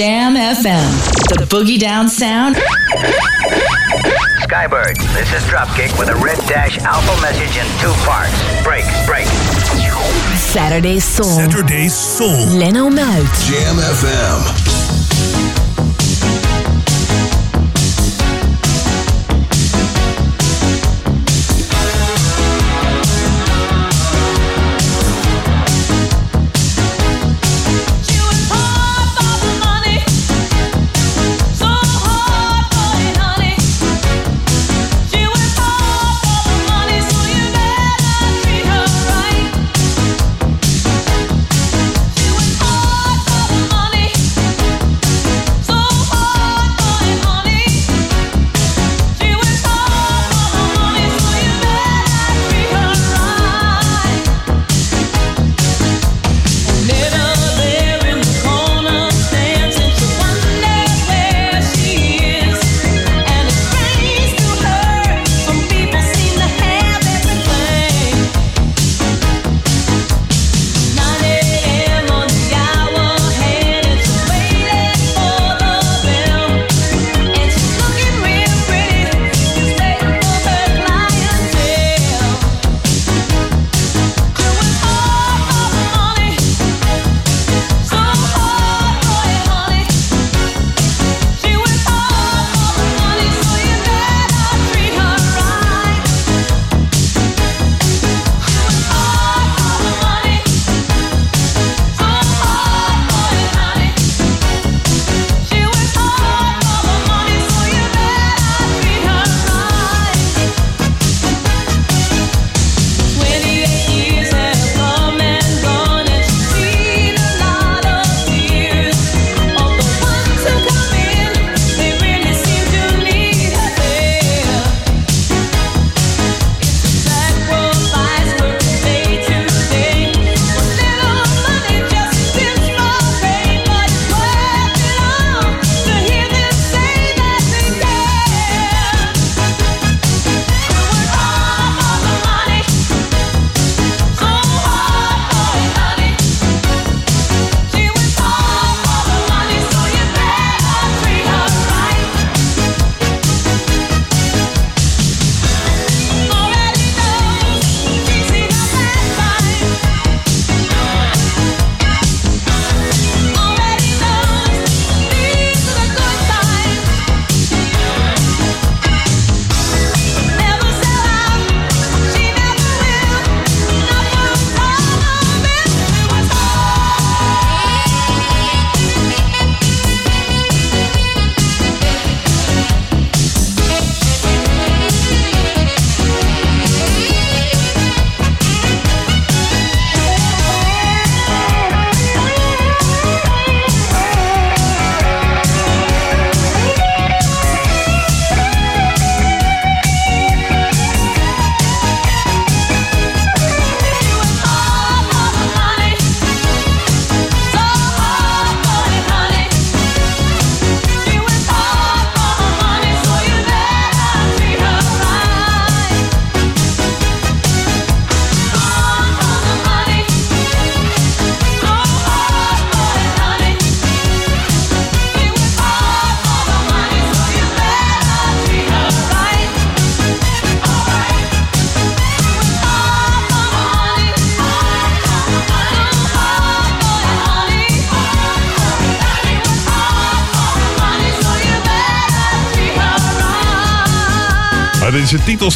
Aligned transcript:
Jam 0.00 0.34
FM. 0.34 0.90
The 1.28 1.44
boogie 1.44 1.78
down 1.78 2.08
sound. 2.08 2.56
Skybird, 4.46 4.96
this 5.12 5.30
is 5.34 5.42
Dropkick 5.42 5.98
with 5.98 6.08
a 6.08 6.14
red 6.14 6.38
dash 6.48 6.78
alpha 6.78 7.20
message 7.20 7.58
in 7.58 7.66
two 7.82 7.92
parts. 8.08 8.32
Break, 8.64 8.86
break. 9.04 9.26
Saturday 10.38 11.00
Soul. 11.00 11.26
Saturday 11.26 11.88
Soul. 11.88 12.46
Leno 12.46 12.88
Muit. 12.88 13.28
Jam 13.44 13.76
FM. 13.76 14.79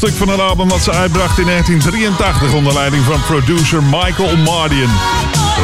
Titelstuk 0.05 0.29
van 0.29 0.41
een 0.41 0.49
album 0.49 0.69
dat 0.69 0.83
ze 0.83 0.91
uitbracht 0.91 1.39
in 1.39 1.47
1983 1.47 2.55
onder 2.55 2.75
leiding 2.75 3.05
van 3.05 3.21
producer 3.27 3.83
Michael 3.83 4.37
Mardian. 4.37 4.91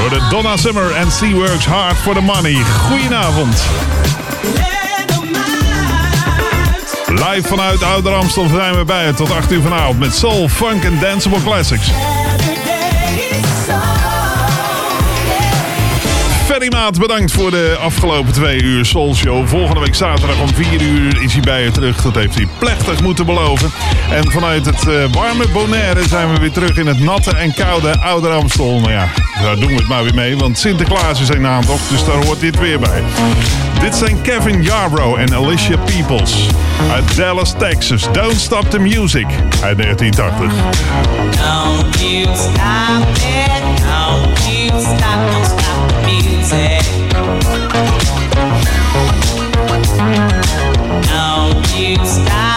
Door 0.01 0.11
de 0.11 0.27
Donna 0.31 0.57
Summer 0.57 0.91
en 0.91 1.11
Sea 1.11 1.33
Works 1.33 1.67
Hard 1.67 1.97
for 1.97 2.15
the 2.15 2.21
Money. 2.21 2.65
Goedenavond. 2.65 3.63
Live 7.07 7.49
vanuit 7.49 7.83
Ouder 7.83 8.15
Amstel 8.15 8.49
zijn 8.49 8.77
we 8.77 8.85
bij 8.85 9.07
je 9.07 9.15
tot 9.15 9.31
8 9.31 9.53
uur 9.53 9.63
vanavond 9.63 9.99
met 9.99 10.15
soul, 10.15 10.49
funk 10.49 10.85
en 10.85 10.99
danceable 11.01 11.43
classics. 11.43 11.91
Ferry 16.51 16.69
Maat, 16.73 16.99
bedankt 16.99 17.33
voor 17.33 17.51
de 17.51 17.77
afgelopen 17.81 18.33
twee 18.33 18.63
uur 18.63 18.85
Soul 18.85 19.15
Show. 19.15 19.49
Volgende 19.49 19.81
week 19.81 19.95
zaterdag 19.95 20.41
om 20.41 20.55
4 20.55 20.83
uur 20.83 21.23
is 21.23 21.33
hij 21.33 21.43
bij 21.43 21.63
je 21.63 21.71
terug. 21.71 22.03
Dat 22.03 22.15
heeft 22.15 22.35
hij 22.35 22.47
plechtig 22.59 23.03
moeten 23.03 23.27
beloven. 23.27 23.71
En 24.11 24.31
vanuit 24.31 24.67
het 24.67 24.87
uh, 24.89 25.05
warme 25.13 25.49
Bonaire 25.49 26.09
zijn 26.09 26.33
we 26.33 26.41
weer 26.41 26.51
terug 26.51 26.77
in 26.77 26.87
het 26.87 26.99
natte 27.01 27.37
en 27.37 27.55
koude 27.55 27.99
Ouder 27.99 28.31
Amstel. 28.31 28.81
Nou 28.81 28.93
ja, 28.93 29.09
daar 29.43 29.55
doen 29.57 29.69
we 29.69 29.75
het 29.75 29.89
maar 29.89 30.03
weer 30.03 30.15
mee, 30.15 30.37
want 30.37 30.59
Sinterklaas 30.59 31.21
is 31.21 31.29
een 31.29 31.47
aantocht, 31.47 31.91
dus 31.91 32.05
daar 32.05 32.25
hoort 32.25 32.41
dit 32.41 32.59
weer 32.59 32.79
bij. 32.79 33.03
Dit 33.81 33.95
zijn 33.95 34.21
Kevin 34.23 34.63
Yarbrough 34.63 35.21
en 35.21 35.35
Alicia 35.35 35.77
Peoples 35.77 36.47
uit 36.93 37.17
Dallas, 37.17 37.55
Texas. 37.59 38.13
Don't 38.13 38.41
Stop 38.41 38.71
the 38.71 38.79
Music 38.79 39.27
uit 39.63 39.79
1980. 39.79 40.53
Don't 41.31 42.01
you 42.01 42.37
stop 42.37 43.17
it, 43.17 43.83
don't 43.83 44.47
you 44.47 44.81
stop, 44.81 45.33
don't 45.33 45.47
stop 45.47 45.70
Don't 51.07 51.79
you 51.79 51.97
stop. 52.07 52.50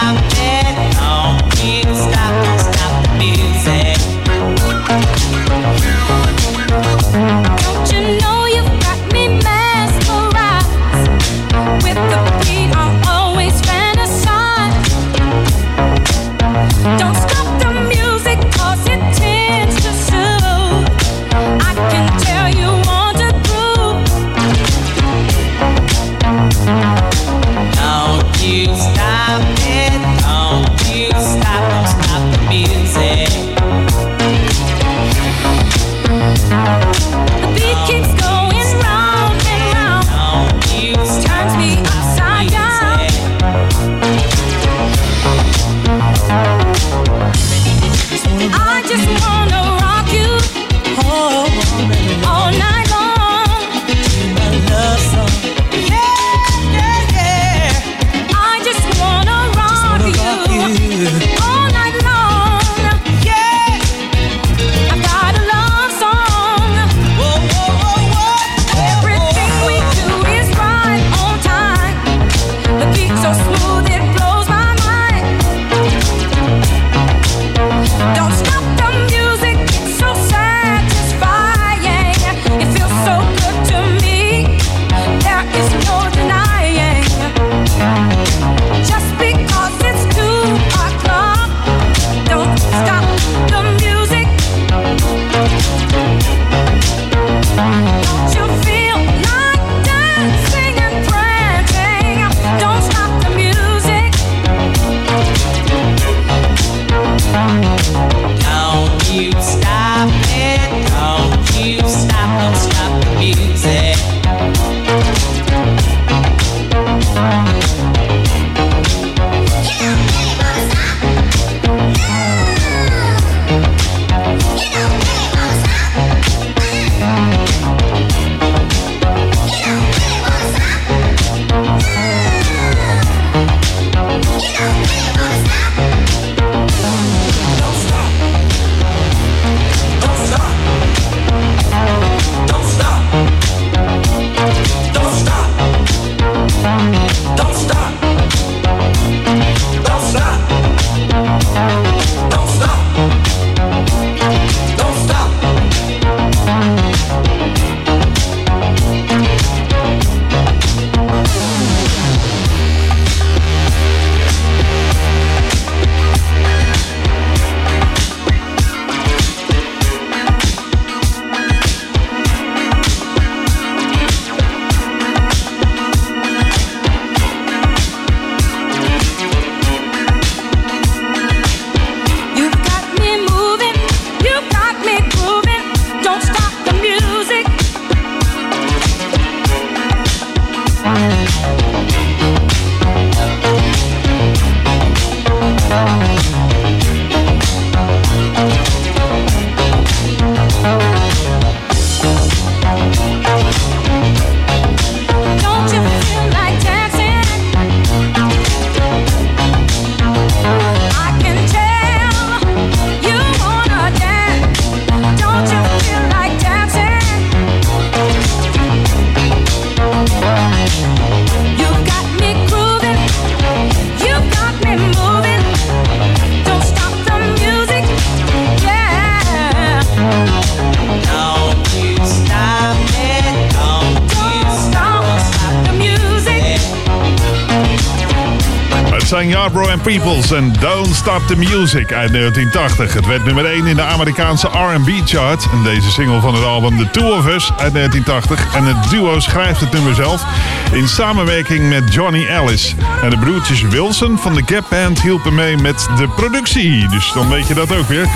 Peoples 239.84 240.30
en 240.30 240.52
Don't 240.60 240.94
Stop 240.94 241.26
the 241.26 241.36
Music 241.36 241.92
uit 241.92 242.12
1980. 242.12 242.94
Het 242.94 243.06
werd 243.06 243.24
nummer 243.24 243.44
1 243.44 243.66
in 243.66 243.76
de 243.76 243.82
Amerikaanse 243.82 244.46
R&B 244.46 244.88
chart. 245.04 245.46
En 245.52 245.62
deze 245.62 245.90
single 245.90 246.20
van 246.20 246.34
het 246.34 246.44
album 246.44 246.78
The 246.78 246.90
Two 246.90 247.16
of 247.16 247.26
Us 247.26 247.50
uit 247.56 247.74
1980. 247.74 248.54
En 248.54 248.64
het 248.64 248.90
duo 248.90 249.20
schrijft 249.20 249.60
het 249.60 249.72
nummer 249.72 249.94
zelf 249.94 250.24
in 250.72 250.88
samenwerking 250.88 251.68
met 251.68 251.94
Johnny 251.94 252.26
Ellis. 252.26 252.74
En 253.02 253.10
de 253.10 253.18
broertjes 253.18 253.62
Wilson 253.62 254.18
van 254.18 254.34
de 254.34 254.42
Gap 254.46 254.64
Band 254.70 255.02
hielpen 255.02 255.34
mee 255.34 255.56
met 255.56 255.88
de 255.96 256.08
productie. 256.08 256.88
Dus 256.88 257.12
dan 257.12 257.28
weet 257.28 257.46
je 257.46 257.54
dat 257.54 257.76
ook 257.76 257.88
weer. 257.88 258.08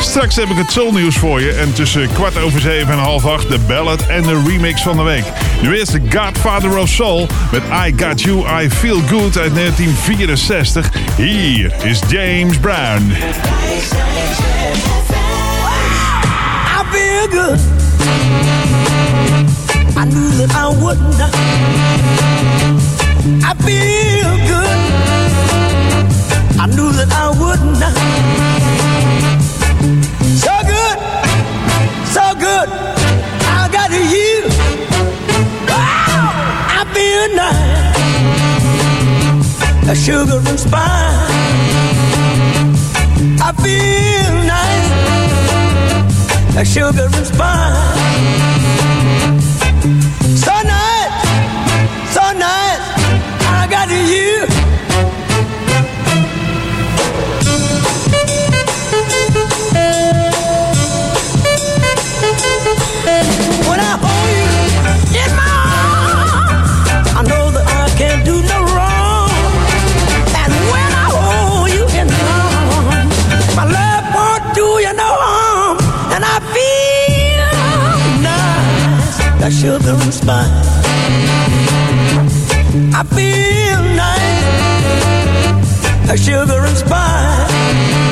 Straks 0.00 0.36
heb 0.36 0.48
ik 0.48 0.56
het 0.56 0.72
soulnieuws 0.72 1.16
voor 1.16 1.40
je. 1.40 1.52
En 1.52 1.72
tussen 1.72 2.12
kwart 2.12 2.38
over 2.38 2.60
zeven 2.60 2.92
en 2.92 2.98
half 2.98 3.26
acht 3.26 3.48
de 3.48 3.58
ballad 3.58 4.06
en 4.06 4.22
de 4.22 4.42
remix 4.46 4.82
van 4.82 4.96
de 4.96 5.02
week. 5.02 5.24
Nu 5.64 5.76
eerst 5.76 5.92
de 5.92 6.00
Godfather 6.08 6.78
of 6.78 6.88
Soul 6.88 7.28
met 7.52 7.62
I 7.86 7.94
Got 8.04 8.20
You, 8.20 8.62
I 8.62 8.70
Feel 8.70 9.00
Good 9.08 9.38
uit 9.38 9.54
1964. 9.54 10.90
Hier 11.16 11.72
is 11.82 12.00
James 12.08 12.60
Brown. 12.60 13.10
I 13.10 13.16
feel 16.90 17.28
good. 17.28 17.58
I 19.96 20.04
knew 20.04 20.30
that 20.36 20.50
I 20.54 20.66
would 20.80 21.00
not. 21.00 21.34
I 23.42 23.54
feel 23.64 24.36
good. 24.46 24.78
I 26.60 26.66
knew 26.66 26.92
that 26.92 27.12
I 27.12 27.38
would 27.38 27.60
A 39.86 39.94
sugar 39.94 40.40
and 40.46 40.58
spice. 40.58 40.80
I 43.40 43.52
feel 43.62 44.34
nice 44.54 44.88
like 46.56 46.66
sugar 46.66 47.08
and 47.12 47.26
spice. 47.26 48.83
Like 79.44 79.52
sugar 79.52 79.90
and 79.90 80.14
spice. 80.14 80.48
I 82.94 83.02
feel 83.14 83.82
nice, 83.94 84.48
like 86.08 86.18
sugar 86.18 86.64
and 86.64 86.76
spice. 86.78 88.03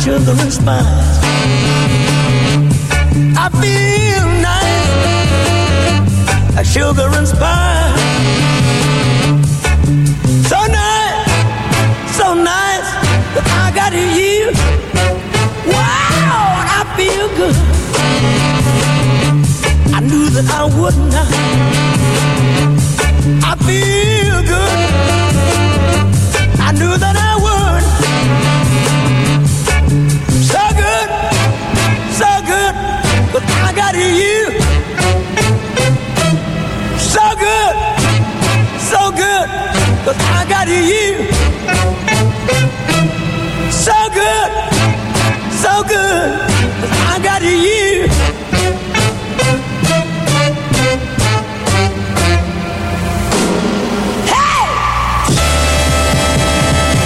Sugar 0.00 0.32
and 0.40 0.52
spice. 0.52 1.18
I 3.36 3.48
feel 3.60 4.26
nice, 4.48 6.06
like 6.56 6.64
sugar 6.66 7.08
and 7.18 7.28
spice. 7.28 8.00
So 10.48 10.58
nice, 10.80 11.30
so 12.16 12.26
nice 12.34 12.88
that 13.34 13.46
I 13.60 13.64
got 13.78 13.92
you. 13.92 14.52
Wow, 15.68 16.44
I 16.76 16.80
feel 16.96 17.28
good. 17.40 17.56
I 19.94 20.00
knew 20.00 20.26
that 20.30 20.46
I 20.50 20.64
would 20.64 20.96
not. 21.12 21.30
I 23.44 23.52
feel 23.68 24.38
good. 24.52 24.78
I 26.58 26.72
knew 26.72 26.96
that 26.96 27.09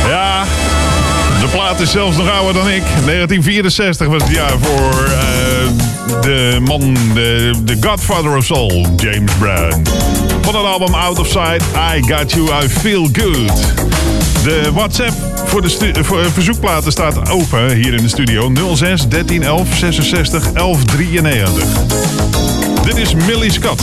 Ja, 0.08 0.44
de 1.40 1.46
plaat 1.52 1.80
is 1.80 1.90
zelfs 1.90 2.16
nog 2.16 2.30
ouder 2.30 2.54
dan 2.54 2.70
ik. 2.70 2.82
1964 2.82 4.06
was 4.06 4.22
het 4.22 4.32
jaar 4.32 4.58
voor 4.60 5.04
eh, 5.04 5.63
de 6.20 6.58
man, 6.64 6.94
de, 7.14 7.52
de 7.64 7.76
Godfather 7.80 8.36
of 8.36 8.44
Soul, 8.44 8.86
James 8.96 9.32
Brown. 9.38 9.82
Van 10.42 10.54
het 10.54 10.64
album 10.64 10.94
Out 10.94 11.18
of 11.18 11.26
Sight, 11.26 11.62
I 11.96 12.12
Got 12.12 12.32
You, 12.32 12.64
I 12.64 12.68
Feel 12.68 13.08
Good. 13.12 13.52
De 14.42 14.70
WhatsApp 14.72 15.12
voor 15.44 15.62
de 15.62 15.94
voor 16.02 16.20
eh, 16.20 16.26
verzoekplaten 16.32 16.92
staat 16.92 17.30
open 17.30 17.74
hier 17.74 17.94
in 17.94 18.02
de 18.02 18.08
studio. 18.08 18.52
06 18.74 19.08
13 19.08 19.42
11 19.42 19.76
66 19.76 20.52
11 20.52 20.84
93. 20.84 21.64
Dit 22.82 22.96
is 22.96 23.14
Millie 23.14 23.52
Scott. 23.52 23.82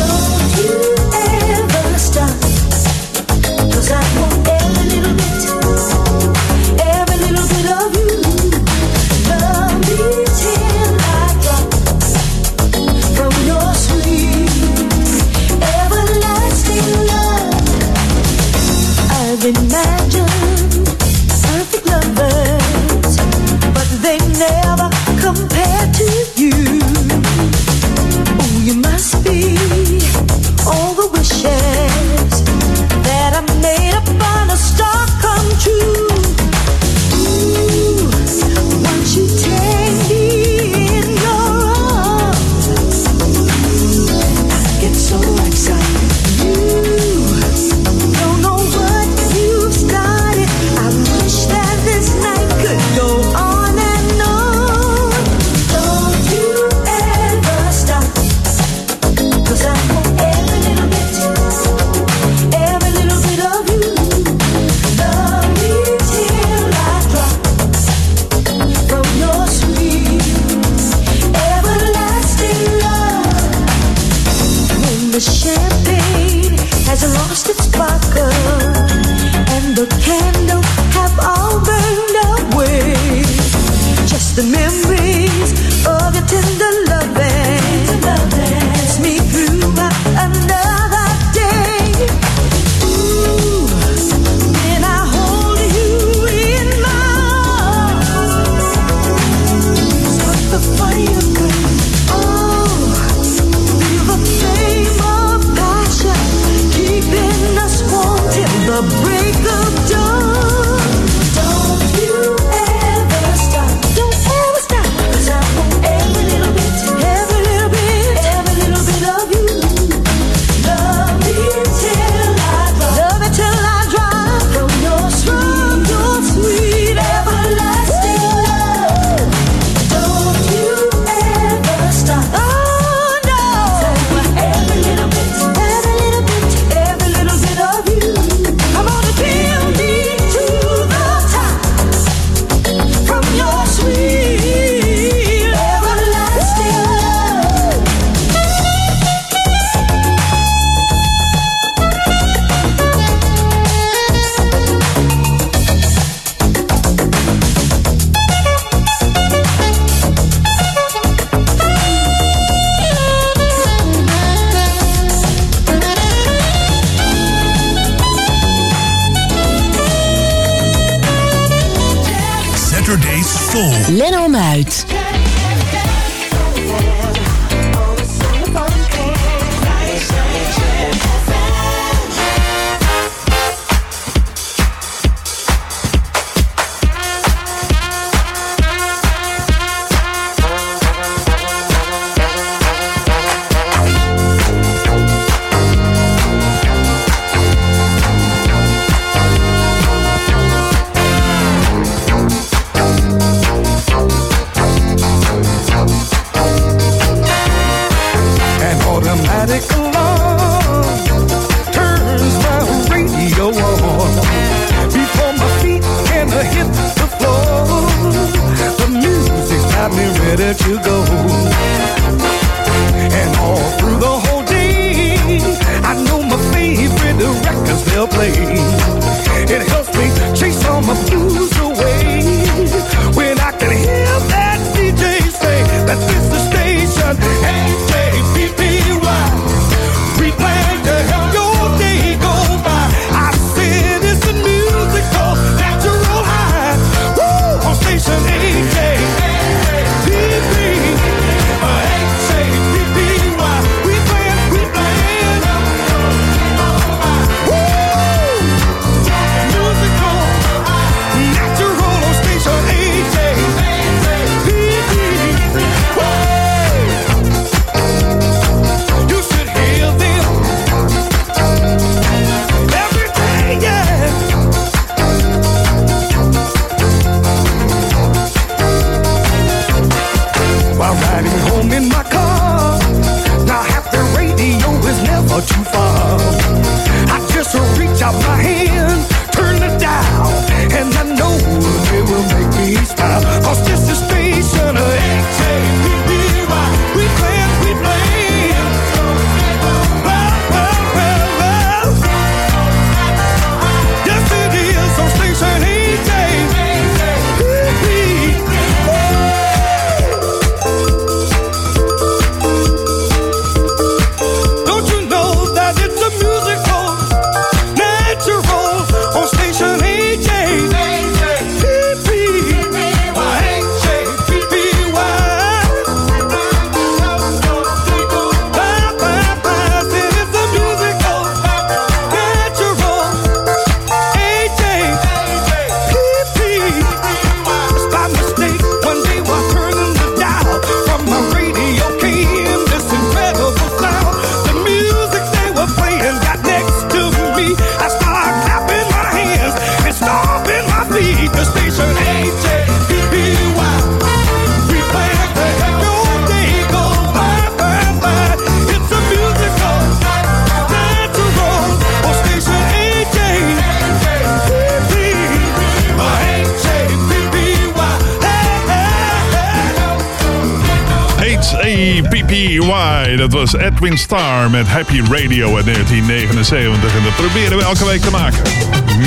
Edwin 373.81 373.97
Star 373.97 374.49
met 374.49 374.67
Happy 374.67 374.99
Radio 374.99 375.55
uit 375.55 375.65
1979. 375.65 376.95
En 376.95 377.03
dat 377.03 377.15
proberen 377.15 377.57
we 377.57 377.63
elke 377.63 377.85
week 377.85 378.01
te 378.01 378.09
maken. 378.09 378.41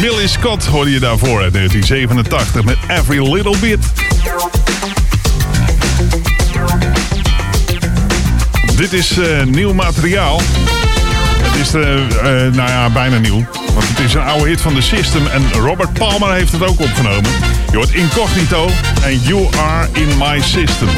Millie 0.00 0.28
Scott 0.28 0.66
hoorde 0.66 0.90
je 0.90 1.00
daarvoor 1.00 1.42
uit 1.42 1.52
1987 1.52 2.64
met 2.64 2.76
Every 2.88 3.32
Little 3.32 3.56
Bit. 3.60 3.78
Dit 8.76 8.92
is 8.92 9.18
eh, 9.18 9.42
nieuw 9.44 9.72
materiaal. 9.72 10.40
Het 11.42 11.60
is, 11.60 11.74
eh, 11.74 11.94
eh, 11.94 12.54
nou 12.54 12.68
ja, 12.68 12.90
bijna 12.90 13.18
nieuw. 13.18 13.46
Want 13.74 13.88
het 13.88 13.98
is 13.98 14.14
een 14.14 14.22
oude 14.22 14.48
hit 14.48 14.60
van 14.60 14.74
The 14.74 14.82
System 14.82 15.26
en 15.26 15.52
Robert 15.52 15.92
Palmer 15.92 16.32
heeft 16.32 16.52
het 16.52 16.62
ook 16.62 16.80
opgenomen. 16.80 17.30
Je 17.70 17.76
hoort 17.76 17.92
Incognito 17.92 18.68
en 19.02 19.18
You 19.18 19.48
Are 19.56 19.88
In 19.92 20.08
My 20.18 20.40
System. 20.40 20.88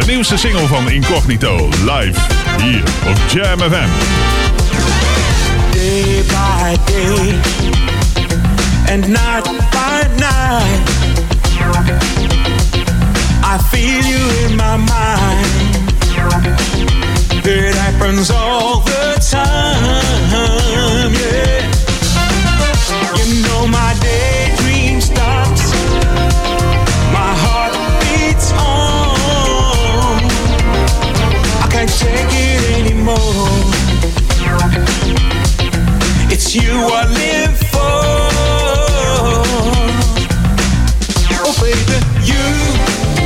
De 0.00 0.06
nieuwste 0.06 0.36
single 0.36 0.66
van 0.66 0.90
Incognito, 0.90 1.68
live 1.68 2.20
hier 2.62 2.82
op 3.06 3.16
Jam 3.32 3.58
FM. 3.58 3.88
Day 5.70 6.22
by 6.26 6.76
day 6.84 7.34
and 8.92 9.06
night 9.08 9.44
by 9.70 10.06
night 10.16 10.88
I 13.42 13.58
feel 13.70 14.04
you 14.04 14.44
in 14.44 14.56
my 14.56 14.76
mind 14.76 15.46
It 17.46 17.74
happens 17.74 18.30
all 18.30 18.82
the 18.84 19.26
time, 19.30 21.12
You 23.16 23.42
know 23.42 23.66
my 23.66 23.94
day 24.00 24.15
you 36.62 36.72
I 36.72 37.04
live 37.06 37.58
for. 37.70 37.96
Oh, 41.38 41.52
baby, 41.60 41.98
you. 42.24 43.25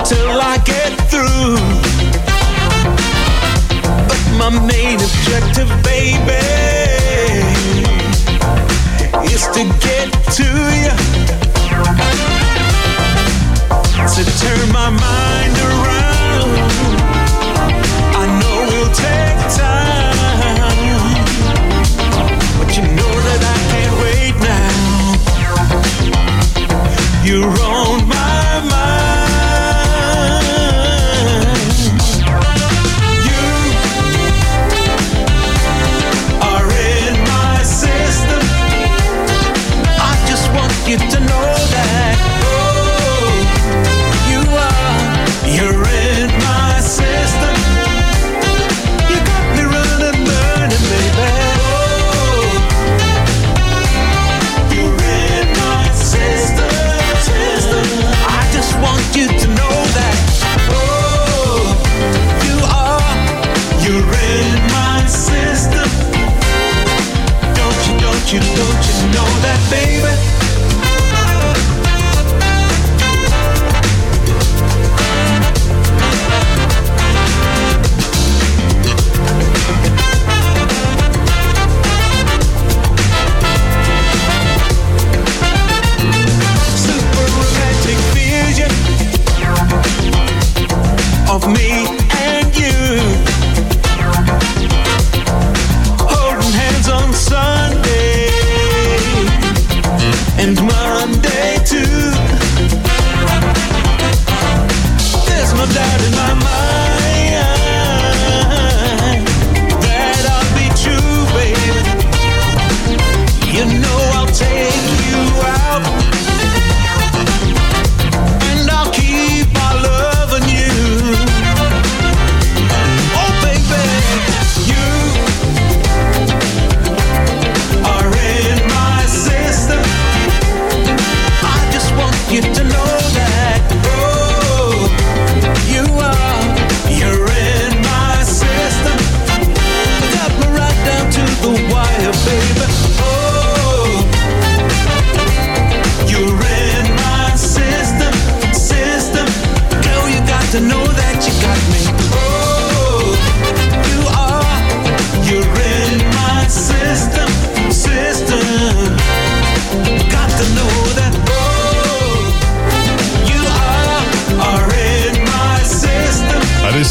until 0.00 0.40
I 0.40 0.58
get 0.64 0.92
through. 1.08 1.54
But 4.08 4.22
my 4.40 4.50
main 4.66 4.98
objective, 4.98 5.70
baby, 5.84 6.42
is 9.32 9.46
to 9.54 9.62
get 9.86 10.13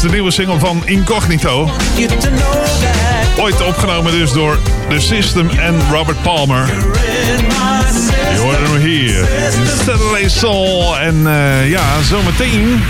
de 0.04 0.10
nieuwe 0.10 0.30
single 0.30 0.58
van 0.58 0.82
Incognito. 0.84 1.70
Ooit 3.38 3.66
opgenomen 3.66 4.12
dus 4.12 4.32
door 4.32 4.58
The 4.88 5.00
System 5.00 5.50
en 5.50 5.74
Robert 5.92 6.22
Palmer. 6.22 6.66
Je 8.32 8.38
hoort 8.40 8.56
hem 8.58 8.80
hier. 8.80 9.28
Saturday 9.84 10.28
Soul. 10.28 10.98
En 10.98 11.14
uh, 11.16 11.70
ja, 11.70 12.02
zometeen... 12.02 12.82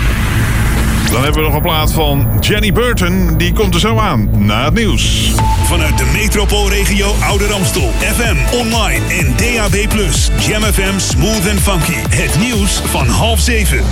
Dan 1.11 1.23
hebben 1.23 1.41
we 1.41 1.47
nog 1.47 1.55
een 1.55 1.61
plaat 1.61 1.91
van 1.91 2.27
Jenny 2.39 2.71
Burton. 2.71 3.37
Die 3.37 3.53
komt 3.53 3.73
er 3.73 3.79
zo 3.79 3.97
aan, 3.97 4.45
na 4.45 4.65
het 4.65 4.73
nieuws. 4.73 5.31
Vanuit 5.63 5.97
de 5.97 6.05
metropoolregio 6.13 7.15
Oude 7.23 7.47
Ramstel. 7.47 7.91
FM, 7.99 8.57
online 8.57 9.05
en 9.09 9.33
DAB+. 9.35 9.89
Jam 10.47 10.63
FM 10.63 10.97
Smooth 10.97 11.49
and 11.49 11.59
Funky. 11.59 11.99
Het 12.09 12.39
nieuws 12.39 12.81
van 12.85 13.07
half 13.07 13.39
zeven. 13.39 13.83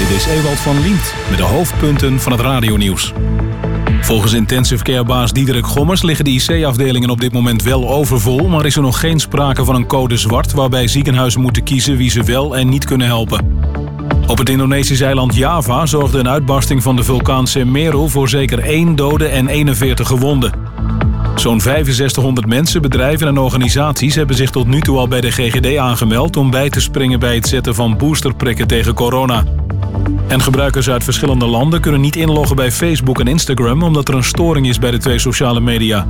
Dit 0.00 0.10
is 0.10 0.26
Ewald 0.26 0.58
van 0.58 0.80
Liemt 0.82 1.14
met 1.28 1.38
de 1.38 1.44
hoofdpunten 1.44 2.20
van 2.20 2.32
het 2.32 2.40
radionieuws. 2.40 3.12
Volgens 4.00 4.32
intensive 4.32 4.84
carebaas 4.84 5.32
Diederik 5.32 5.66
Gommers 5.66 6.02
liggen 6.02 6.24
de 6.24 6.30
IC-afdelingen 6.30 7.10
op 7.10 7.20
dit 7.20 7.32
moment 7.32 7.62
wel 7.62 7.88
overvol, 7.88 8.48
maar 8.48 8.66
is 8.66 8.76
er 8.76 8.82
nog 8.82 9.00
geen 9.00 9.20
sprake 9.20 9.64
van 9.64 9.74
een 9.74 9.86
code 9.86 10.16
zwart 10.16 10.52
waarbij 10.52 10.88
ziekenhuizen 10.88 11.40
moeten 11.40 11.62
kiezen 11.62 11.96
wie 11.96 12.10
ze 12.10 12.22
wel 12.22 12.56
en 12.56 12.68
niet 12.68 12.84
kunnen 12.84 13.06
helpen. 13.06 13.62
Op 14.26 14.38
het 14.38 14.48
Indonesische 14.48 15.04
eiland 15.04 15.34
Java 15.34 15.86
zorgde 15.86 16.18
een 16.18 16.28
uitbarsting 16.28 16.82
van 16.82 16.96
de 16.96 17.04
vulkaan 17.04 17.46
Semeru 17.46 18.08
voor 18.08 18.28
zeker 18.28 18.58
één 18.58 18.96
dode 18.96 19.26
en 19.26 19.48
41 19.48 20.06
gewonden. 20.06 20.52
Zo'n 21.34 21.60
6500 21.60 22.46
mensen, 22.46 22.82
bedrijven 22.82 23.26
en 23.26 23.38
organisaties 23.38 24.14
hebben 24.14 24.36
zich 24.36 24.50
tot 24.50 24.66
nu 24.66 24.80
toe 24.80 24.98
al 24.98 25.08
bij 25.08 25.20
de 25.20 25.30
GGD 25.30 25.76
aangemeld 25.76 26.36
om 26.36 26.50
bij 26.50 26.70
te 26.70 26.80
springen 26.80 27.20
bij 27.20 27.34
het 27.34 27.48
zetten 27.48 27.74
van 27.74 27.96
boosterprikken 27.96 28.66
tegen 28.66 28.94
corona. 28.94 29.44
En 30.28 30.40
gebruikers 30.40 30.90
uit 30.90 31.04
verschillende 31.04 31.46
landen 31.46 31.80
kunnen 31.80 32.00
niet 32.00 32.16
inloggen 32.16 32.56
bij 32.56 32.72
Facebook 32.72 33.20
en 33.20 33.26
Instagram 33.26 33.82
omdat 33.82 34.08
er 34.08 34.14
een 34.14 34.24
storing 34.24 34.68
is 34.68 34.78
bij 34.78 34.90
de 34.90 34.98
twee 34.98 35.18
sociale 35.18 35.60
media. 35.60 36.06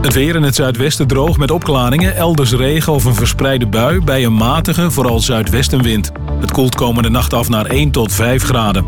Het 0.00 0.14
weer 0.14 0.36
in 0.36 0.42
het 0.42 0.54
zuidwesten 0.54 1.06
droog 1.06 1.38
met 1.38 1.50
opklaringen, 1.50 2.16
elders 2.16 2.52
regen 2.52 2.92
of 2.92 3.04
een 3.04 3.14
verspreide 3.14 3.66
bui 3.66 4.00
bij 4.00 4.24
een 4.24 4.34
matige, 4.34 4.90
vooral 4.90 5.20
zuidwestenwind. 5.20 6.12
Het 6.40 6.50
koelt 6.50 6.74
komende 6.74 7.10
nacht 7.10 7.32
af 7.32 7.48
naar 7.48 7.66
1 7.66 7.90
tot 7.90 8.12
5 8.12 8.42
graden. 8.42 8.86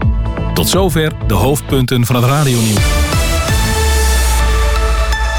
Tot 0.55 0.69
zover 0.69 1.13
de 1.27 1.35
hoofdpunten 1.35 2.07
van 2.07 2.17
het 2.17 2.25
radionieuws. 2.25 3.04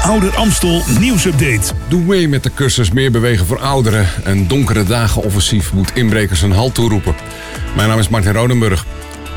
Ouder 0.06 0.36
Amstel 0.36 0.82
nieuwsupdate. 1.00 1.72
Doe 1.88 2.00
mee 2.02 2.28
met 2.28 2.42
de 2.42 2.50
cursus 2.54 2.90
Meer 2.90 3.10
Bewegen 3.10 3.46
voor 3.46 3.58
Ouderen. 3.58 4.08
Een 4.24 4.48
donkere 4.48 4.84
dagen 4.84 5.22
offensief 5.22 5.72
moet 5.72 5.90
inbrekers 5.94 6.42
een 6.42 6.52
halt 6.52 6.74
toeroepen. 6.74 7.14
Mijn 7.76 7.88
naam 7.88 7.98
is 7.98 8.08
Martin 8.08 8.32
Rodenburg. 8.32 8.86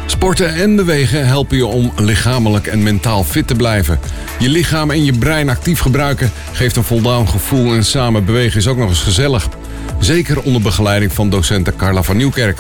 Sporten 0.06 0.54
en 0.54 0.76
bewegen 0.76 1.28
helpen 1.28 1.58
je 1.58 1.66
om 1.66 1.92
lichamelijk 1.96 2.68
en 2.68 2.84
mentaal 2.84 3.24
fit 3.24 3.48
te 3.48 3.56
blijven. 3.56 4.00
Je 4.40 4.50
lichaam 4.50 4.92
en 4.92 5.04
je 5.04 5.18
brein 5.18 5.50
actief 5.50 5.80
gebruiken 5.80 6.32
geeft 6.52 6.76
een 6.76 6.84
voldaan 6.84 7.28
gevoel 7.28 7.74
en 7.74 7.86
samen 7.86 8.26
bewegen 8.26 8.58
is 8.58 8.68
ook 8.68 8.78
nog 8.78 8.90
eens 8.90 9.04
gezellig. 9.04 9.48
Zeker 10.00 10.42
onder 10.42 10.62
begeleiding 10.62 11.14
van 11.14 11.30
docenten 11.30 11.76
Carla 11.76 12.04
van 12.04 12.18
Nieuwkerk. 12.18 12.58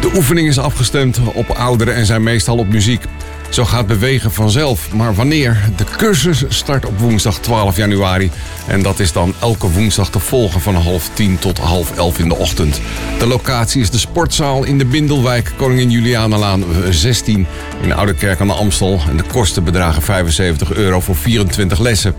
De 0.00 0.10
oefening 0.14 0.48
is 0.48 0.58
afgestemd 0.58 1.18
op 1.34 1.50
ouderen 1.50 1.94
en 1.94 2.06
zijn 2.06 2.22
meestal 2.22 2.56
op 2.56 2.68
muziek. 2.68 3.04
Zo 3.52 3.64
gaat 3.64 3.86
bewegen 3.86 4.32
vanzelf. 4.32 4.92
Maar 4.92 5.14
wanneer? 5.14 5.70
De 5.76 5.84
cursus 5.96 6.44
start 6.48 6.86
op 6.86 6.98
woensdag 6.98 7.38
12 7.38 7.76
januari. 7.76 8.30
En 8.66 8.82
dat 8.82 9.00
is 9.00 9.12
dan 9.12 9.34
elke 9.40 9.70
woensdag 9.70 10.10
te 10.10 10.18
volgen 10.18 10.60
van 10.60 10.74
half 10.74 11.10
tien 11.12 11.38
tot 11.38 11.58
half 11.58 11.96
elf 11.96 12.18
in 12.18 12.28
de 12.28 12.36
ochtend. 12.36 12.80
De 13.18 13.26
locatie 13.26 13.80
is 13.80 13.90
de 13.90 13.98
sportzaal 13.98 14.64
in 14.64 14.78
de 14.78 14.84
Bindelwijk, 14.84 15.52
Koningin 15.56 15.90
Julianalaan 15.90 16.64
16 16.90 17.46
in 17.82 17.92
Ouderkerk 17.92 18.40
aan 18.40 18.46
de 18.46 18.52
Amstel. 18.52 19.00
En 19.08 19.16
de 19.16 19.22
kosten 19.22 19.64
bedragen 19.64 20.02
75 20.02 20.72
euro 20.72 21.00
voor 21.00 21.16
24 21.16 21.78
lessen. 21.78 22.14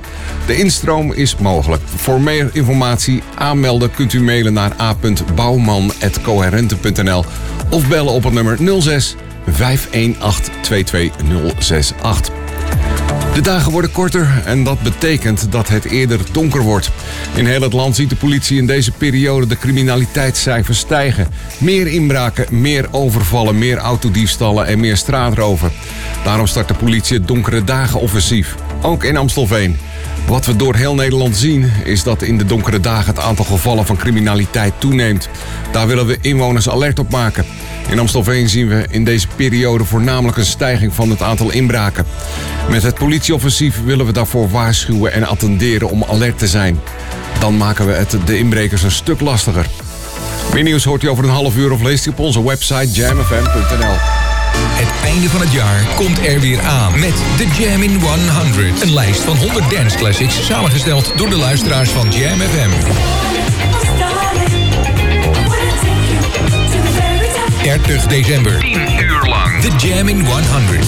De 0.46 0.58
instroom 0.58 1.14
is 1.14 1.36
mogelijk. 1.36 1.82
Voor 1.96 2.22
meer 2.22 2.50
informatie 2.52 3.24
aanmelden 3.36 3.92
kunt 3.92 4.14
u 4.14 4.22
mailen 4.22 4.54
naar 4.54 4.72
a.bouwman.coherente.nl 4.80 7.26
of 7.70 7.88
bellen 7.88 8.14
op 8.14 8.24
het 8.24 8.34
nummer 8.34 8.82
06 8.82 9.16
518 9.48 10.54
22068. 10.62 12.34
De 13.34 13.42
dagen 13.42 13.72
worden 13.72 13.92
korter 13.92 14.42
en 14.46 14.64
dat 14.64 14.82
betekent 14.82 15.52
dat 15.52 15.68
het 15.68 15.86
eerder 15.86 16.20
donker 16.32 16.62
wordt. 16.62 16.92
In 17.36 17.46
heel 17.46 17.62
het 17.62 17.74
land 17.74 17.96
ziet 17.96 18.10
de 18.10 18.16
politie 18.16 18.58
in 18.58 18.68
deze 18.68 18.92
periode 18.92 19.48
de 19.48 19.58
criminaliteitscijfers 19.58 20.78
stijgen. 20.78 21.28
Meer 21.58 21.88
inbraken, 21.88 22.62
meer 22.62 22.88
overvallen, 22.92 23.58
meer 23.58 23.78
autodiefstallen 23.78 24.66
en 24.66 24.80
meer 24.80 24.98
straatroven. 24.98 25.72
Daarom 26.24 26.48
start 26.48 26.68
de 26.68 26.74
politie 26.74 27.18
het 27.18 27.28
donkere 27.28 27.64
dagen 27.64 28.00
offensief. 28.00 28.56
Ook 28.82 29.04
in 29.04 29.18
Amstelveen. 29.18 29.78
Wat 30.28 30.46
we 30.46 30.56
door 30.56 30.76
heel 30.76 30.96
Nederland 30.96 31.38
zien 31.38 31.72
is 31.84 32.04
dat 32.04 32.22
in 32.22 32.38
de 32.38 32.46
donkere 32.46 32.80
dagen 32.80 33.16
het 33.16 33.24
aantal 33.24 33.46
gevallen 33.46 33.86
van 33.86 33.98
criminaliteit 33.98 34.74
toeneemt. 34.78 35.30
Daar 35.72 35.88
willen 35.88 36.06
we 36.06 36.18
inwoners 36.22 36.70
alert 36.70 37.00
op 37.00 37.10
maken. 37.10 37.46
In 37.90 38.00
Amstelveen 38.00 38.50
zien 38.50 38.68
we 38.68 38.86
in 38.90 39.04
deze 39.04 39.28
periode 39.36 39.86
voornamelijk 39.86 40.38
een 40.38 40.46
stijging 40.46 40.94
van 40.94 41.10
het 41.10 41.22
aantal 41.22 41.52
inbraken. 41.52 42.06
Met 42.70 42.84
het 42.84 42.96
politieoffensief 42.96 43.84
willen 43.84 44.06
we 44.06 44.12
daarvoor 44.12 44.50
waarschuwen 44.50 45.14
en 45.14 45.24
attenderen 45.24 45.90
om 45.90 46.04
alert 46.04 46.38
te 46.38 46.48
zijn. 46.48 46.80
Dan 47.40 47.58
maken 47.58 47.88
we 47.88 47.94
het 47.94 48.18
de 48.26 48.38
inbrekers 48.38 48.84
een 48.84 48.92
stuk 48.92 49.20
lastiger. 49.20 49.68
Meer 50.54 50.64
nieuws 50.64 50.84
hoort 50.84 51.04
u 51.04 51.10
over 51.10 51.24
een 51.24 51.30
half 51.30 51.58
uur 51.58 51.72
of 51.72 51.82
leest 51.82 52.06
u 52.06 52.10
op 52.10 52.20
onze 52.20 52.44
website 52.44 52.92
jamfm.nl. 52.92 54.23
Het 54.56 54.92
einde 55.06 55.30
van 55.30 55.42
het 55.42 55.52
jaar 55.52 55.84
komt 55.96 56.26
er 56.26 56.40
weer 56.40 56.62
aan 56.62 57.00
met 57.00 57.14
The 57.38 57.48
Jam 57.58 57.82
in 57.82 58.00
100. 58.02 58.82
Een 58.82 58.94
lijst 58.94 59.22
van 59.22 59.38
100 59.38 59.70
dance 59.70 59.98
classics 59.98 60.46
samengesteld 60.46 61.12
door 61.16 61.30
de 61.30 61.38
luisteraars 61.38 61.90
van 61.90 62.12
Jam 62.12 62.40
FM. 62.40 62.70
30 67.64 68.08
december. 68.08 68.60
10 68.60 68.80
uur 69.00 69.22
lang. 69.26 69.62
The 69.62 69.88
Jam 69.88 70.08
in 70.08 70.26
100. 70.26 70.86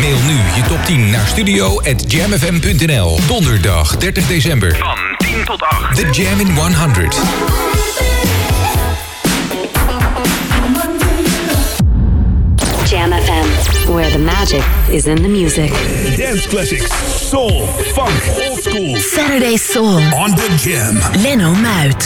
Mail 0.00 0.18
nu 0.26 0.36
je 0.54 0.62
top 0.68 0.84
10 0.84 1.10
naar 1.10 1.26
studio.jamfm.nl. 1.26 3.18
Donderdag 3.26 3.96
30 3.96 4.26
december. 4.26 4.76
Van 4.76 4.94
10 4.94 5.05
tot 5.46 5.62
8. 5.62 5.96
The 5.96 6.10
Jam 6.12 6.40
in 6.40 6.48
100. 6.56 7.12
Jam 12.86 13.10
FM, 13.12 13.94
where 13.94 14.10
the 14.10 14.18
magic 14.18 14.64
is 14.90 15.06
in 15.06 15.22
the 15.22 15.28
music. 15.28 15.70
Dance 16.16 16.46
classics, 16.46 16.92
soul, 16.92 17.66
funk, 17.94 18.20
old 18.44 18.58
school. 18.58 18.96
Saturday 18.96 19.56
Soul. 19.56 20.02
On 20.14 20.30
the 20.30 20.48
Jam. 20.58 20.96
Leno 21.22 21.54
Muit. 21.54 22.02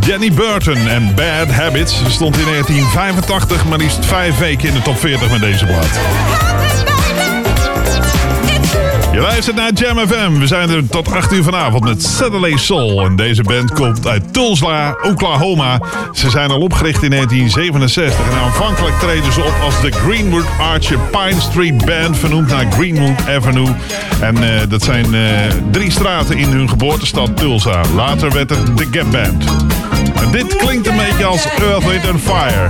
Jenny 0.00 0.32
Burton 0.32 0.88
en 0.88 1.14
Bad 1.14 1.48
Habits. 1.48 2.02
Stond 2.08 2.38
in 2.38 2.44
1985 2.44 3.64
maar 3.64 3.78
liefst 3.78 4.04
vijf 4.04 4.38
weken 4.38 4.68
in 4.68 4.74
de 4.74 4.82
top 4.82 4.98
40 4.98 5.30
met 5.30 5.40
deze 5.40 5.66
plaat. 5.66 6.00
Je 9.12 9.20
luistert 9.20 9.56
naar 9.56 9.72
Jam 9.72 9.98
FM. 9.98 10.38
We 10.38 10.46
zijn 10.46 10.70
er 10.70 10.88
tot 10.88 11.12
8 11.12 11.32
uur 11.32 11.42
vanavond 11.42 11.84
met 11.84 12.02
Saturday 12.02 12.56
Soul. 12.56 13.04
En 13.04 13.16
deze 13.16 13.42
band 13.42 13.72
komt 13.72 14.06
uit 14.06 14.32
Tulsa, 14.32 14.96
Oklahoma. 15.02 15.80
Ze 16.12 16.30
zijn 16.30 16.50
al 16.50 16.60
opgericht 16.60 17.02
in 17.02 17.10
1967. 17.10 18.30
En 18.30 18.38
aanvankelijk 18.38 18.98
treden 18.98 19.32
ze 19.32 19.42
op 19.42 19.54
als 19.62 19.80
de 19.80 19.90
Greenwood 19.90 20.46
Archer 20.58 20.98
Pine 20.98 21.40
Street 21.40 21.84
Band. 21.84 22.18
Vernoemd 22.18 22.48
naar 22.48 22.66
Greenwood 22.72 23.28
Avenue. 23.28 23.74
En 24.20 24.42
eh, 24.42 24.68
dat 24.68 24.82
zijn 24.82 25.14
eh, 25.14 25.20
drie 25.70 25.90
straten 25.90 26.36
in 26.38 26.48
hun 26.48 26.68
geboortestad 26.68 27.36
Tulsa. 27.36 27.80
Later 27.94 28.32
werd 28.32 28.50
het 28.50 28.76
de 28.76 28.88
Gap 28.90 29.10
Band. 29.10 29.44
Dit 30.30 30.56
klinkt 30.56 30.86
een 30.86 30.96
beetje 30.96 31.24
als 31.24 31.44
Earth, 31.44 31.84
Wind 31.84 32.08
and 32.08 32.20
Fire. 32.20 32.68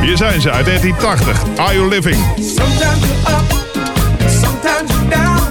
Hier 0.00 0.16
zijn 0.16 0.40
ze 0.40 0.50
uit 0.50 0.66
1980. 0.66 1.58
Are 1.58 1.74
You 1.74 1.88
Living? 1.88 2.16
Sometimes 2.36 3.00
you're 3.00 3.36
up, 3.36 3.52
sometimes 4.28 4.90
you're 4.90 5.08
down. 5.08 5.43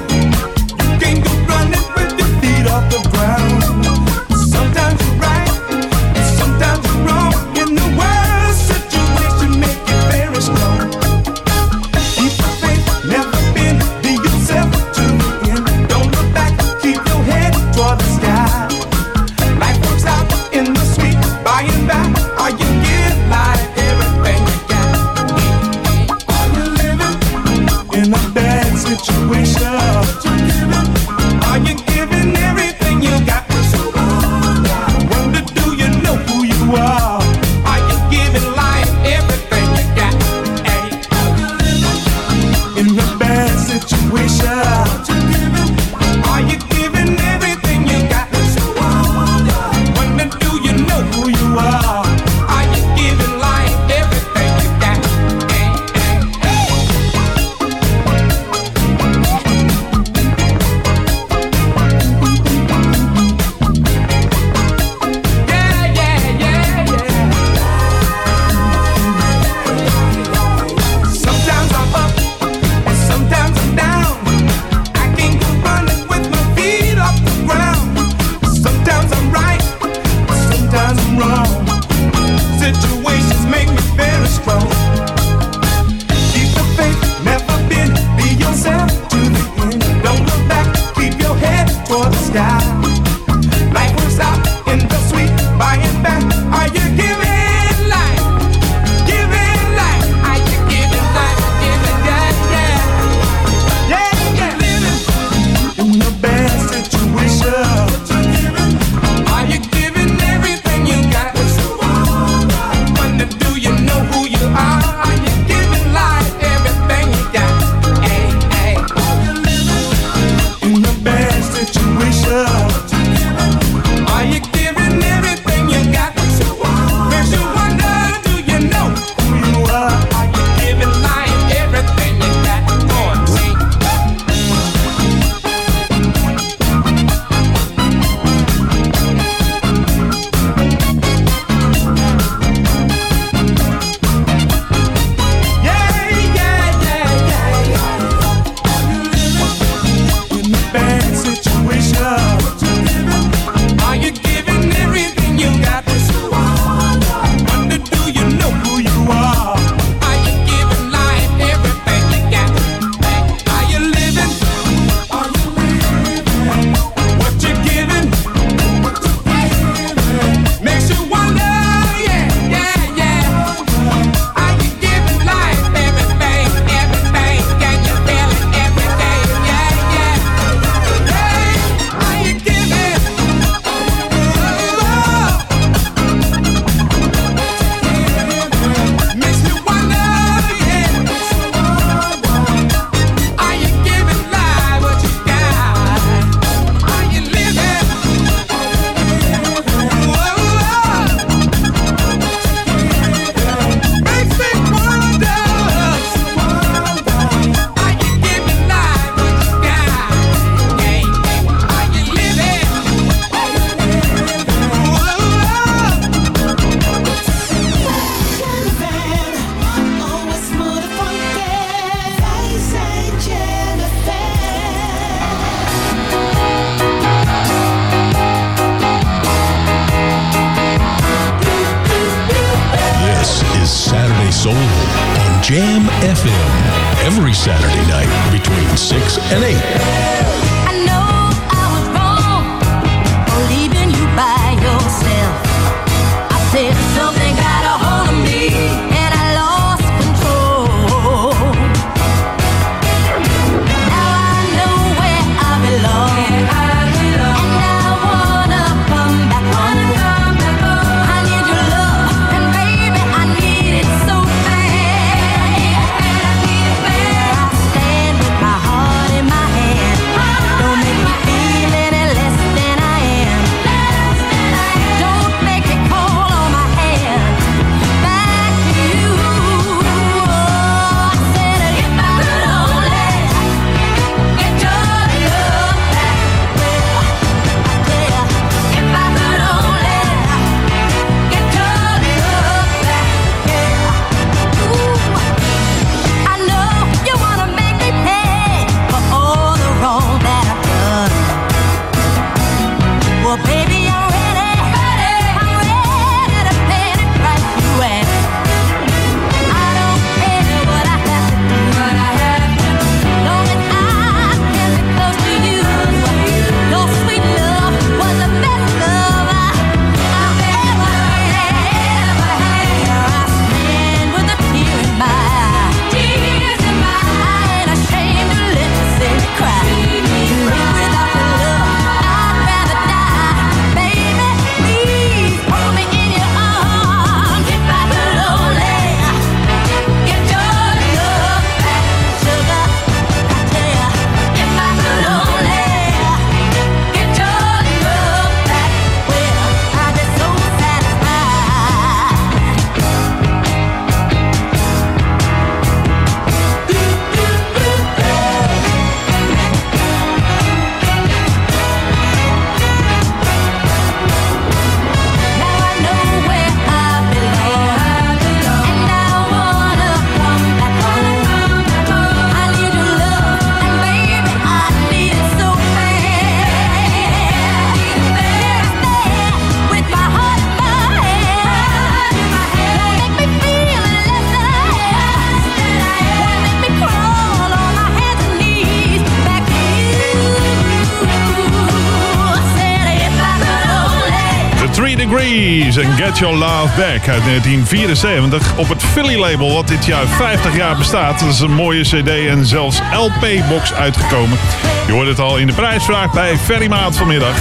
Your 396.24 396.38
Love 396.38 396.76
Back 396.78 397.08
uit 397.08 397.24
1974 397.24 398.58
op 398.58 398.70
het 398.70 398.84
Philly 398.84 399.20
label 399.20 399.54
wat 399.54 399.68
dit 399.68 399.86
jaar 399.86 400.08
50 400.08 400.56
jaar 400.56 400.78
bestaat. 400.78 401.20
Dat 401.20 401.30
is 401.30 401.40
een 401.40 401.54
mooie 401.54 401.82
cd 401.82 402.28
en 402.28 402.46
zelfs 402.46 402.82
LP-box 402.94 403.74
uitgekomen. 403.74 404.38
Je 404.86 404.92
hoort 404.92 405.08
het 405.08 405.20
al 405.20 405.38
in 405.38 405.48
de 405.48 405.54
prijsvraag 405.54 406.12
bij 406.12 406.38
Ferry 406.38 406.68
Maat 406.68 406.98
vanmiddag. 406.98 407.36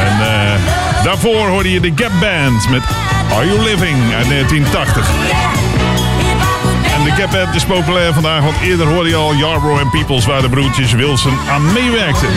En 0.00 0.20
eh, 0.20 1.04
daarvoor 1.04 1.48
hoorde 1.48 1.72
je 1.72 1.80
de 1.80 1.92
Gap 1.94 2.12
Band 2.20 2.70
met 2.70 2.82
Are 3.32 3.46
You 3.46 3.62
Living 3.62 4.14
uit 4.14 4.28
1980. 4.28 5.10
En 6.94 7.04
de 7.04 7.10
Gap 7.10 7.30
Band 7.30 7.54
is 7.54 7.64
populair 7.64 8.12
vandaag, 8.12 8.42
want 8.42 8.60
eerder 8.62 8.86
hoorde 8.86 9.08
je 9.08 9.16
al 9.16 9.34
Yarbrough 9.34 9.80
en 9.80 9.90
Peoples 9.90 10.26
waar 10.26 10.40
de 10.40 10.48
broertjes 10.48 10.92
Wilson 10.92 11.38
aan 11.50 11.72
meewerkten. 11.72 12.28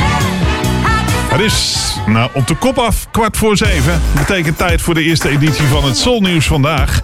Het 1.33 1.41
is 1.41 1.95
nou, 2.07 2.29
op 2.33 2.47
de 2.47 2.55
kop 2.55 2.77
af, 2.77 3.07
kwart 3.11 3.37
voor 3.37 3.57
zeven. 3.57 4.01
Betekent 4.15 4.57
tijd 4.57 4.81
voor 4.81 4.93
de 4.93 5.03
eerste 5.03 5.29
editie 5.29 5.65
van 5.65 5.83
het 5.83 5.97
Soul 5.97 6.21
Nieuws 6.21 6.47
vandaag. 6.47 6.99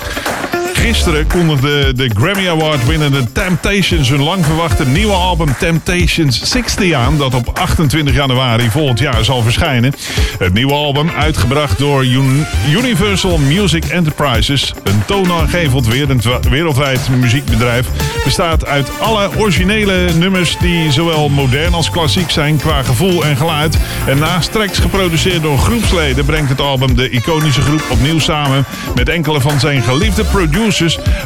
Gisteren 0.81 1.27
kondigde 1.27 1.93
de 1.93 2.09
Grammy 2.13 2.47
Award 2.47 2.85
winnende 2.87 3.31
Temptations 3.31 4.09
hun 4.09 4.21
lang 4.23 4.45
verwachte 4.45 4.85
nieuwe 4.85 5.13
album 5.13 5.55
Temptations 5.59 6.41
60 6.43 6.93
aan, 6.93 7.17
dat 7.17 7.33
op 7.33 7.59
28 7.59 8.15
januari 8.15 8.69
volgend 8.69 8.99
jaar 8.99 9.23
zal 9.23 9.41
verschijnen. 9.41 9.93
Het 10.39 10.53
nieuwe 10.53 10.73
album, 10.73 11.09
uitgebracht 11.09 11.77
door 11.77 12.03
Un- 12.03 12.45
Universal 12.69 13.37
Music 13.37 13.85
Enterprises, 13.85 14.73
een 14.83 15.05
toonaangevend 15.05 15.87
wereld- 15.87 16.47
wereldwijd 16.49 17.09
muziekbedrijf, 17.09 17.87
bestaat 18.23 18.65
uit 18.65 18.89
alle 18.99 19.29
originele 19.37 20.13
nummers 20.13 20.57
die 20.59 20.91
zowel 20.91 21.29
modern 21.29 21.73
als 21.73 21.89
klassiek 21.89 22.31
zijn 22.31 22.57
qua 22.57 22.83
gevoel 22.83 23.23
en 23.25 23.37
geluid. 23.37 23.77
En 24.07 24.17
naast 24.17 24.51
tracks 24.51 24.79
geproduceerd 24.79 25.41
door 25.41 25.57
groepsleden 25.57 26.25
brengt 26.25 26.49
het 26.49 26.61
album 26.61 26.95
de 26.95 27.09
iconische 27.09 27.61
groep 27.61 27.83
opnieuw 27.89 28.19
samen 28.19 28.65
met 28.95 29.09
enkele 29.09 29.41
van 29.41 29.59
zijn 29.59 29.81
geliefde 29.81 30.23
producers, 30.23 30.67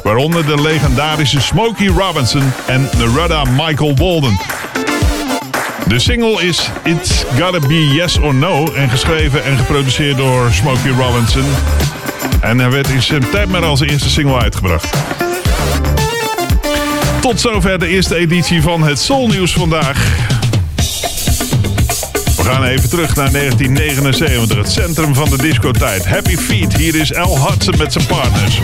waaronder 0.03 0.45
de 0.45 0.61
legendarische 0.61 1.41
Smokey 1.41 1.87
Robinson 1.87 2.53
en 2.65 2.89
Nerada 2.97 3.43
Michael 3.43 3.95
Walden. 3.95 4.39
De 5.87 5.99
single 5.99 6.43
is 6.43 6.69
It's 6.83 7.25
Gotta 7.39 7.67
Be 7.67 7.87
Yes 7.93 8.17
or 8.17 8.33
No 8.33 8.73
en 8.73 8.89
geschreven 8.89 9.43
en 9.43 9.57
geproduceerd 9.57 10.17
door 10.17 10.51
Smokey 10.51 10.91
Robinson. 10.91 11.45
En 12.41 12.59
hij 12.59 12.71
werd 12.71 12.89
in 12.89 13.01
september 13.01 13.63
als 13.63 13.81
eerste 13.81 14.09
single 14.09 14.39
uitgebracht. 14.39 14.97
Tot 17.21 17.41
zover 17.41 17.79
de 17.79 17.87
eerste 17.87 18.15
editie 18.15 18.61
van 18.61 18.83
het 18.83 18.99
Soul 18.99 19.27
Nieuws 19.27 19.53
vandaag. 19.53 20.31
We 22.35 22.43
gaan 22.43 22.63
even 22.63 22.89
terug 22.89 23.15
naar 23.15 23.31
1979, 23.31 24.57
het 24.57 24.71
centrum 24.71 25.15
van 25.15 25.29
de 25.29 25.37
discotijd. 25.37 26.05
Happy 26.05 26.35
Feet, 26.37 26.77
hier 26.77 26.95
is 26.95 27.15
Al 27.15 27.47
Hudson 27.47 27.77
met 27.77 27.93
zijn 27.93 28.05
partners. 28.05 28.59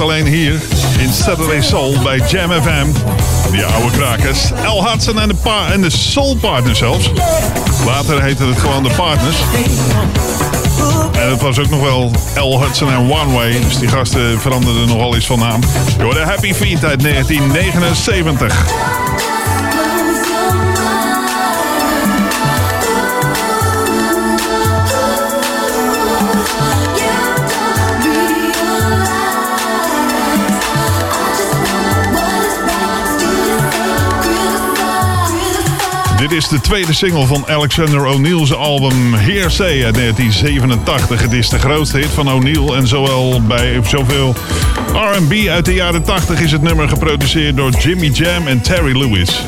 Alleen 0.00 0.26
hier 0.26 0.60
in 0.98 1.12
Saturday 1.12 1.60
Soul 1.60 1.94
bij 2.02 2.22
Jam 2.28 2.50
FM. 2.50 2.86
Die 3.50 3.64
oude 3.64 3.96
krakers. 3.96 4.50
El 4.64 4.88
Hudson 4.88 5.20
en 5.20 5.28
de, 5.28 5.34
pa 5.34 5.72
en 5.72 5.80
de 5.80 5.90
Soul 5.90 6.36
Partners 6.36 6.78
zelfs. 6.78 7.10
Later 7.86 8.22
heette 8.22 8.44
het 8.44 8.58
gewoon 8.58 8.82
de 8.82 8.90
Partners. 8.96 9.36
En 11.12 11.30
het 11.30 11.40
was 11.40 11.58
ook 11.58 11.70
nog 11.70 11.80
wel 11.80 12.10
El 12.34 12.62
Hudson 12.62 12.90
en 12.90 12.98
One 12.98 13.32
Way. 13.32 13.60
Dus 13.60 13.78
die 13.78 13.88
gasten 13.88 14.40
veranderden 14.40 14.86
nogal 14.86 15.14
eens 15.14 15.26
van 15.26 15.38
naam. 15.38 15.60
Je 15.96 16.02
hoorde 16.02 16.20
Happy 16.20 16.54
Feet 16.54 16.84
uit 16.84 17.02
1979. 17.02 18.97
Dit 36.28 36.38
is 36.38 36.48
de 36.48 36.60
tweede 36.60 36.92
single 36.92 37.26
van 37.26 37.44
Alexander 37.48 38.06
O'Neill's 38.06 38.52
album 38.52 39.14
Hearsay 39.14 39.84
uit 39.84 39.94
1987. 39.94 41.20
Het 41.22 41.32
is 41.32 41.48
de 41.48 41.58
grootste 41.58 41.98
hit 41.98 42.06
van 42.06 42.32
O'Neill 42.32 42.72
en 42.72 42.86
zowel 42.86 43.42
bij 43.42 43.80
zoveel 43.84 44.34
R&B 44.92 45.48
uit 45.48 45.64
de 45.64 45.74
jaren 45.74 46.02
80 46.02 46.40
is 46.40 46.52
het 46.52 46.62
nummer 46.62 46.88
geproduceerd 46.88 47.56
door 47.56 47.70
Jimmy 47.70 48.06
Jam 48.06 48.46
en 48.46 48.60
Terry 48.60 48.96
Lewis. 48.96 49.44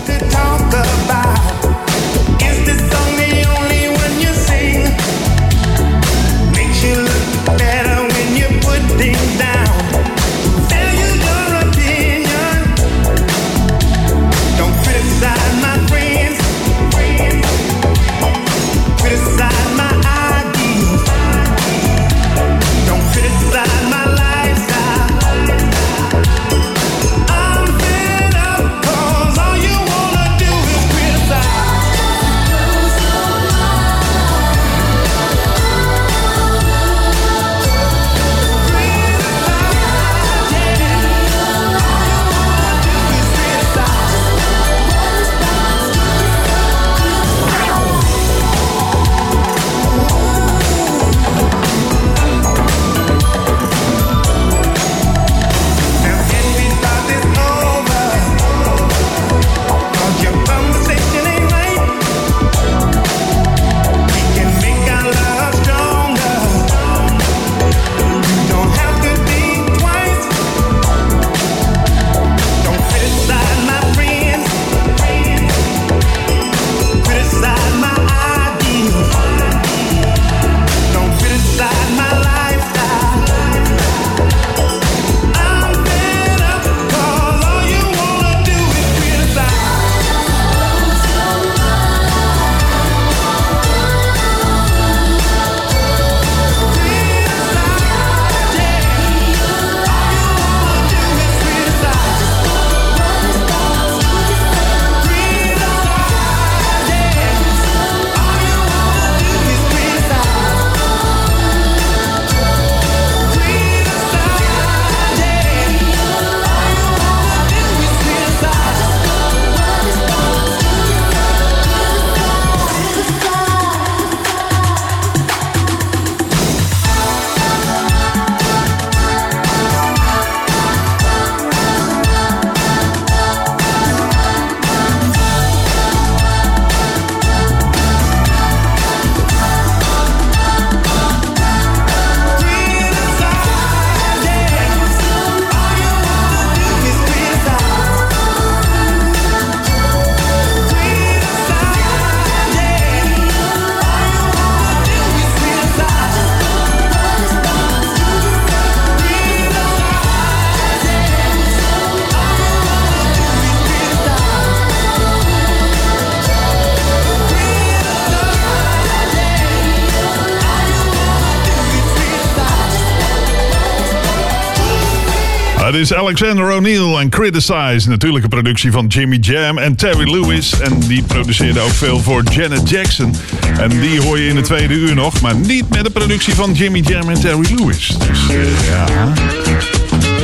Is 175.81 175.95
Alexander 175.95 176.53
O'Neill 176.53 176.97
en 176.97 177.09
Criticize. 177.09 177.89
Natuurlijk 177.89 178.25
een 178.25 178.31
productie 178.31 178.73
van 178.73 178.87
Jimmy 178.87 179.17
Jam 179.21 179.59
en 179.59 179.77
Terry 179.77 180.11
Lewis. 180.11 180.61
En 180.61 180.79
die 180.79 181.03
produceerde 181.03 181.61
ook 181.61 181.71
veel 181.71 182.01
voor 182.01 182.23
Janet 182.23 182.69
Jackson. 182.69 183.15
En 183.59 183.81
die 183.81 184.01
hoor 184.01 184.19
je 184.19 184.29
in 184.29 184.35
de 184.35 184.41
tweede 184.41 184.75
uur 184.75 184.95
nog. 184.95 185.21
Maar 185.21 185.35
niet 185.35 185.69
met 185.69 185.85
de 185.85 185.91
productie 185.91 186.35
van 186.35 186.53
Jimmy 186.53 186.81
Jam 186.81 187.09
en 187.09 187.21
Terry 187.21 187.55
Lewis. 187.55 187.97
Dus 188.09 188.29
eh, 188.29 188.67
ja... 188.69 189.13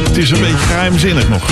Het 0.09 0.17
is 0.17 0.31
een 0.31 0.41
beetje 0.41 0.57
geheimzinnig 0.57 1.29
nog. 1.29 1.43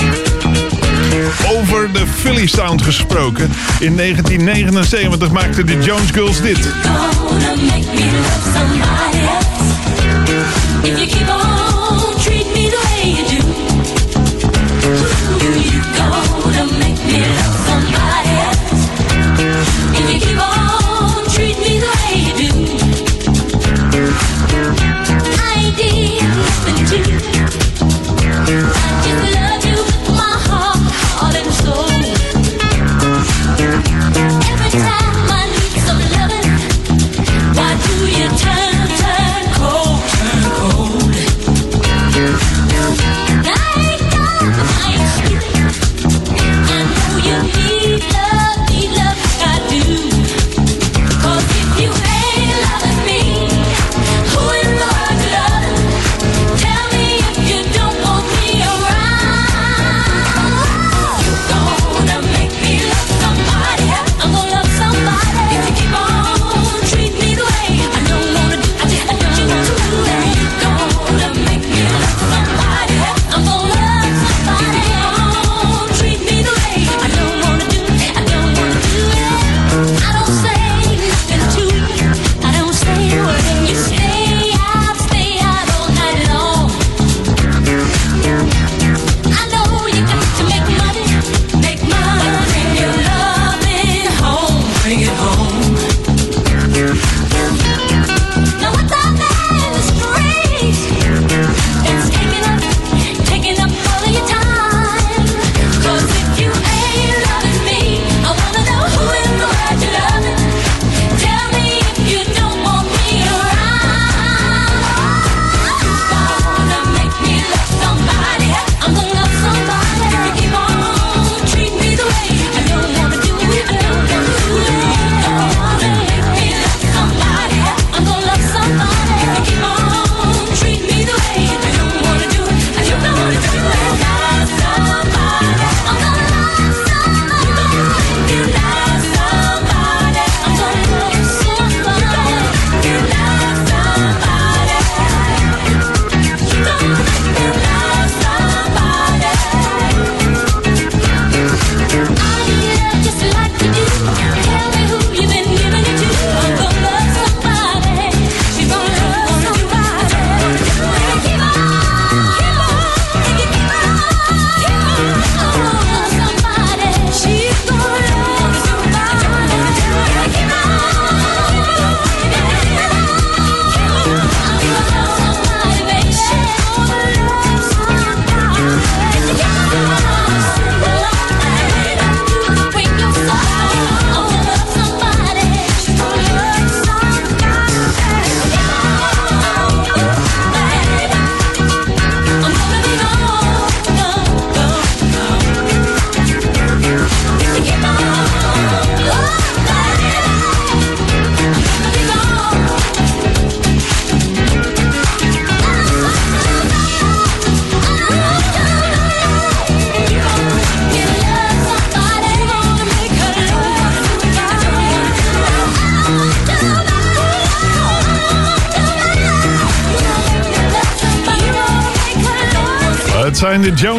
Over 1.57 1.91
de 1.91 2.03
Philly 2.19 2.47
Sound 2.47 2.81
gesproken. 2.81 3.51
In 3.79 3.95
1979 3.95 5.31
maakten 5.31 5.65
de 5.65 5.77
Jones 5.79 6.11
Girls 6.11 6.41
dit. 6.41 6.57
If 10.83 10.97
you 10.97 11.07
keep 11.07 11.29
on 11.29 12.04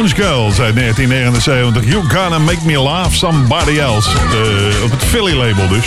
Jones 0.07 0.27
Girls 0.27 0.59
uit 0.59 0.75
1979. 0.75 1.85
You 1.85 2.03
Gonna 2.09 2.39
Make 2.39 2.65
Me 2.65 2.73
Love 2.79 3.15
Somebody 3.15 3.79
Else. 3.79 4.09
De- 4.29 4.81
op 4.83 4.91
het 4.91 5.03
Philly 5.03 5.33
label 5.33 5.67
dus. 5.67 5.85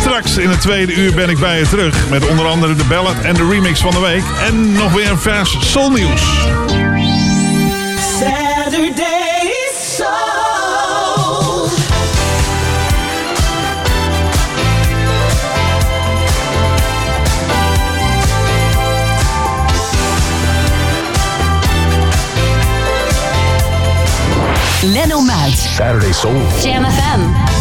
Straks 0.00 0.36
in 0.36 0.50
het 0.50 0.60
tweede 0.60 0.94
uur 0.94 1.14
ben 1.14 1.28
ik 1.28 1.38
bij 1.38 1.58
je 1.58 1.68
terug. 1.68 2.08
Met 2.10 2.28
onder 2.28 2.46
andere 2.46 2.74
de 2.74 2.84
ballad 2.84 3.20
en 3.22 3.34
de 3.34 3.48
remix 3.50 3.80
van 3.80 3.90
de 3.90 4.00
week. 4.00 4.22
En 4.46 4.72
nog 4.72 4.92
weer 4.92 5.10
een 5.10 5.18
vers 5.18 5.56
soulnieuws. 5.60 6.22
Lenno 24.82 25.20
Muit. 25.20 25.56
Saturday 25.56 26.12
Soul. 26.12 26.40
Jam 26.62 26.84
FM. 26.84 27.57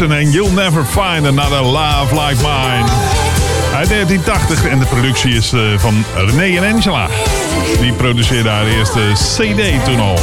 Jackson 0.00 0.18
en 0.18 0.30
You'll 0.30 0.54
Never 0.54 0.84
Find 0.84 1.26
Another 1.26 1.62
Love 1.62 2.14
Like 2.14 2.42
Mine. 2.42 2.88
Uit 3.74 3.88
1980 3.88 4.66
en 4.66 4.78
de 4.78 4.86
productie 4.86 5.34
is 5.34 5.52
eh, 5.52 5.60
van 5.78 6.04
René 6.14 6.56
en 6.56 6.74
Angela. 6.74 7.08
Die 7.80 7.92
produceerde 7.92 8.48
haar 8.48 8.66
eerste 8.66 9.00
CD 9.14 9.84
toen 9.84 10.00
al. 10.00 10.18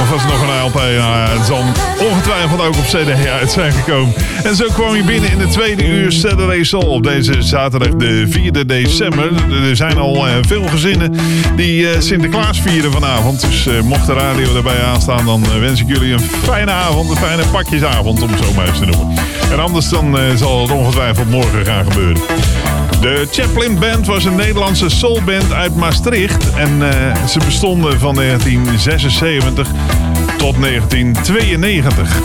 Of 0.00 0.10
was 0.10 0.22
het 0.22 0.30
nog 0.30 0.42
een 0.42 0.64
LP? 0.64 0.74
Nou, 0.74 1.28
het 1.38 1.46
zal 1.46 1.62
ongetwijfeld 2.10 2.60
ook 2.60 2.76
op 2.76 2.84
CD 2.84 3.26
uit 3.28 3.50
zijn 3.50 3.72
gekomen. 3.72 4.14
En 4.44 4.56
zo 4.56 4.66
kwam 4.72 4.96
je 4.96 5.02
binnen 5.02 5.30
in 5.30 5.38
de 5.38 5.46
tweede 5.46 5.86
uur 5.86 6.12
Saturday 6.12 6.84
op 6.86 7.02
deze 7.02 7.42
zaterdag 7.42 7.94
de 7.94 8.28
4e 8.28 8.66
december. 8.66 9.32
Er 9.68 9.76
zijn 9.76 9.98
al 9.98 10.26
eh, 10.26 10.34
veel 10.40 10.66
gezinnen 10.66 11.16
die 11.56 11.90
eh, 11.90 12.00
Sinterklaas 12.00 12.60
vieren 12.60 12.92
vanavond. 12.92 13.40
Dus 13.40 13.66
eh, 13.66 13.80
mocht 13.80 14.06
de 14.06 14.12
radio 14.12 14.56
erbij 14.56 14.82
aanstaan, 14.82 15.24
dan 15.24 15.60
wens 15.60 15.80
ik 15.80 15.88
jullie 15.88 16.12
een 16.12 16.20
fijne 16.20 16.70
avond. 16.70 17.10
Een 17.10 17.16
fijne 17.16 17.42
pakjesavond, 17.52 18.22
om 18.22 18.30
het 18.30 18.44
zo 18.44 18.52
maar 18.52 18.68
eens 18.68 18.78
te 18.78 18.84
noemen. 18.84 19.14
En 19.52 19.60
anders 19.60 19.88
dan 19.88 20.18
zal 20.36 20.62
het 20.62 20.70
ongetwijfeld 20.70 21.30
morgen 21.30 21.64
gaan 21.64 21.84
gebeuren. 21.92 22.22
De 23.06 23.26
Chaplin 23.30 23.78
Band 23.78 24.06
was 24.06 24.24
een 24.24 24.34
Nederlandse 24.34 24.88
soulband 24.88 25.52
uit 25.52 25.76
Maastricht. 25.76 26.54
En 26.54 26.90
eh, 26.90 27.26
ze 27.26 27.38
bestonden 27.38 28.00
van 28.00 28.14
1976 28.14 29.68
tot 30.36 30.60
1992. 30.60 32.20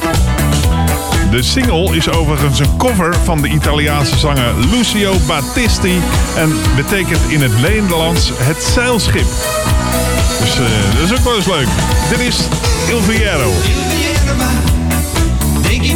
De 1.31 1.41
single 1.41 1.95
is 1.95 2.09
overigens 2.09 2.59
een 2.59 2.77
cover 2.77 3.15
van 3.23 3.41
de 3.41 3.47
Italiaanse 3.47 4.17
zanger 4.17 4.53
Lucio 4.71 5.13
Battisti 5.27 5.99
en 6.35 6.53
betekent 6.75 7.21
in 7.29 7.41
het 7.41 7.61
Nederlands 7.61 8.31
het 8.35 8.63
zeilschip. 8.63 9.27
Dus 10.39 10.59
eh, 10.59 10.65
dat 10.99 11.11
is 11.11 11.17
ook 11.17 11.23
wel 11.23 11.35
eens 11.35 11.47
leuk. 11.47 11.67
Dit 12.09 12.19
is 12.19 12.37
Il 12.89 13.01
Viero. 13.01 13.51
De 15.61 15.79
chi 15.79 15.95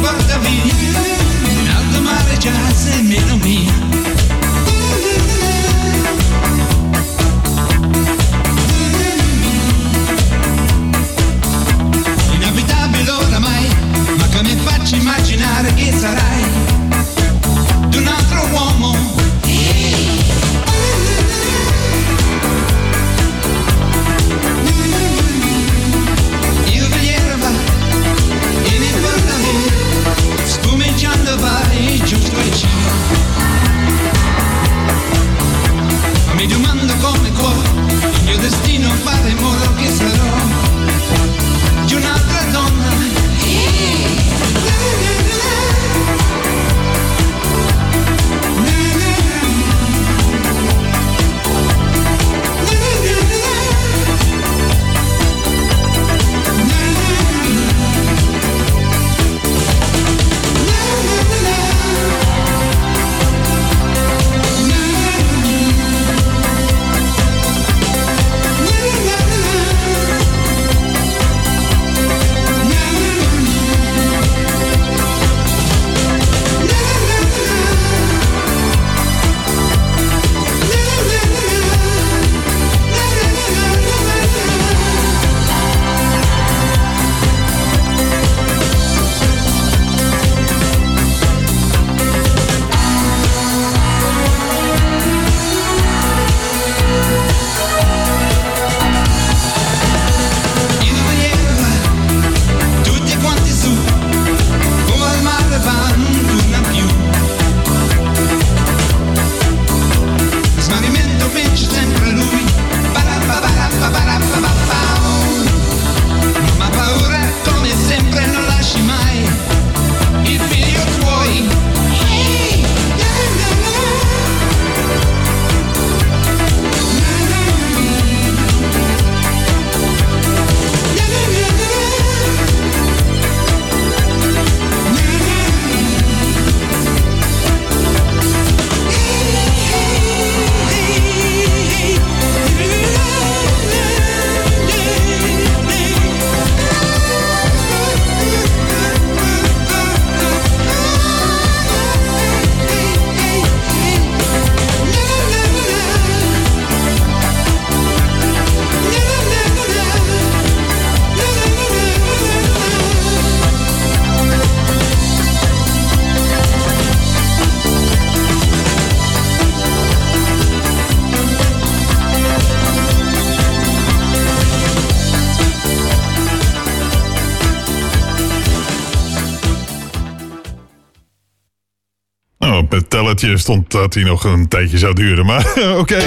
stond 183.46 183.70
dat 183.70 183.94
hij 183.94 184.02
nog 184.02 184.24
een 184.24 184.48
tijdje 184.48 184.78
zou 184.78 184.94
duren. 184.94 185.26
Maar 185.26 185.46
oké. 185.80 186.02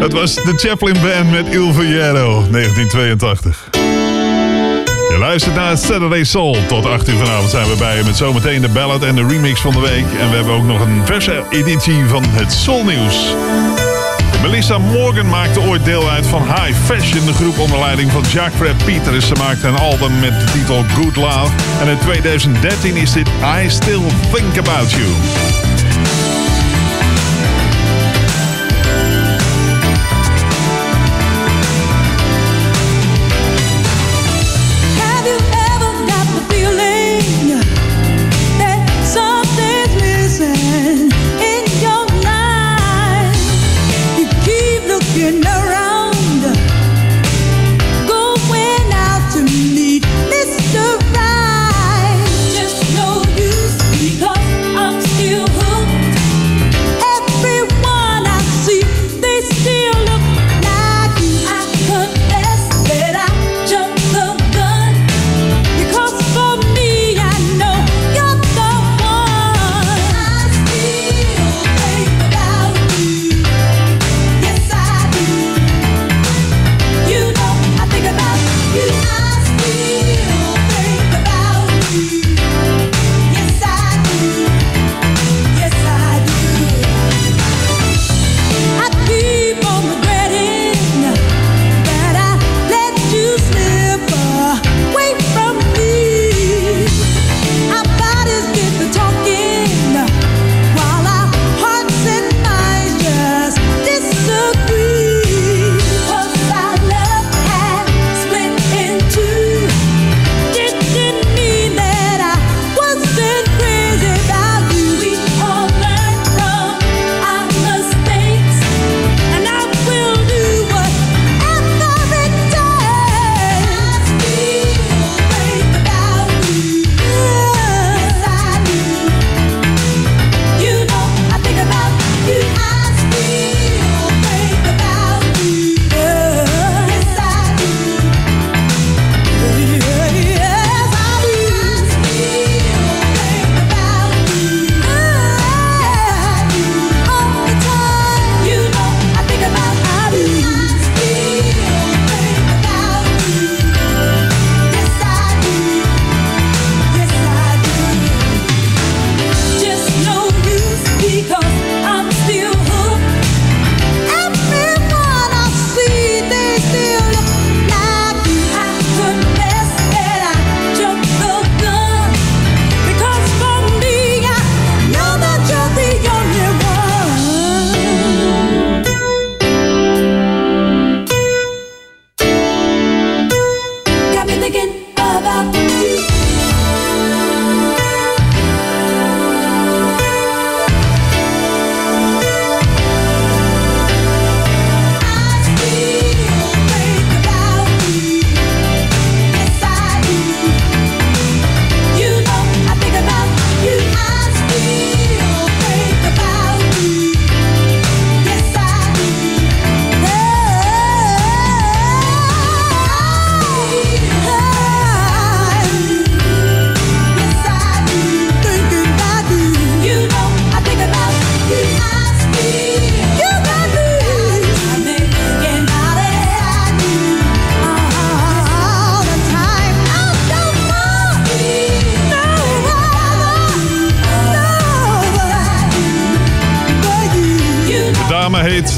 Het 0.00 0.12
was 0.12 0.34
de 0.34 0.52
Chaplin 0.56 0.96
Band 1.02 1.30
met 1.30 1.54
Il 1.54 1.72
Viero, 1.72 2.44
1982. 2.50 3.68
Je 5.10 5.16
luistert 5.18 5.54
naar 5.54 5.78
Saturday 5.78 6.24
Soul. 6.24 6.56
Tot 6.68 6.86
8 6.86 7.08
uur 7.08 7.16
vanavond 7.16 7.50
zijn 7.50 7.68
we 7.68 7.76
bij 7.76 7.96
je 7.96 8.04
met 8.04 8.16
zometeen 8.16 8.60
de 8.60 8.68
ballad 8.68 9.02
en 9.02 9.14
de 9.14 9.26
remix 9.26 9.60
van 9.60 9.72
de 9.72 9.80
week. 9.80 10.04
En 10.20 10.30
we 10.30 10.36
hebben 10.36 10.54
ook 10.54 10.64
nog 10.64 10.80
een 10.80 11.06
verse 11.06 11.44
editie 11.50 12.04
van 12.04 12.24
het 12.24 12.52
Soul 12.52 12.84
Nieuws. 12.84 13.34
Melissa 14.42 14.78
Morgan 14.78 15.28
maakte 15.28 15.60
ooit 15.60 15.84
deel 15.84 16.10
uit 16.10 16.26
van 16.26 16.42
High 16.42 16.78
Fashion, 16.84 17.26
de 17.26 17.32
groep 17.32 17.58
onder 17.58 17.78
leiding 17.78 18.10
van 18.10 18.22
Jacques 18.22 18.56
Fred 18.56 18.84
Peters. 18.84 19.26
Ze 19.26 19.34
maakte 19.34 19.66
een 19.66 19.78
album 19.78 20.20
met 20.20 20.40
de 20.40 20.52
titel 20.52 20.84
Good 20.94 21.16
Love. 21.16 21.52
En 21.80 21.88
in 21.88 21.98
2013 21.98 22.96
is 22.96 23.12
dit 23.12 23.28
I 23.62 23.70
Still 23.70 24.02
Think 24.32 24.58
About 24.58 24.90
you 24.90 25.49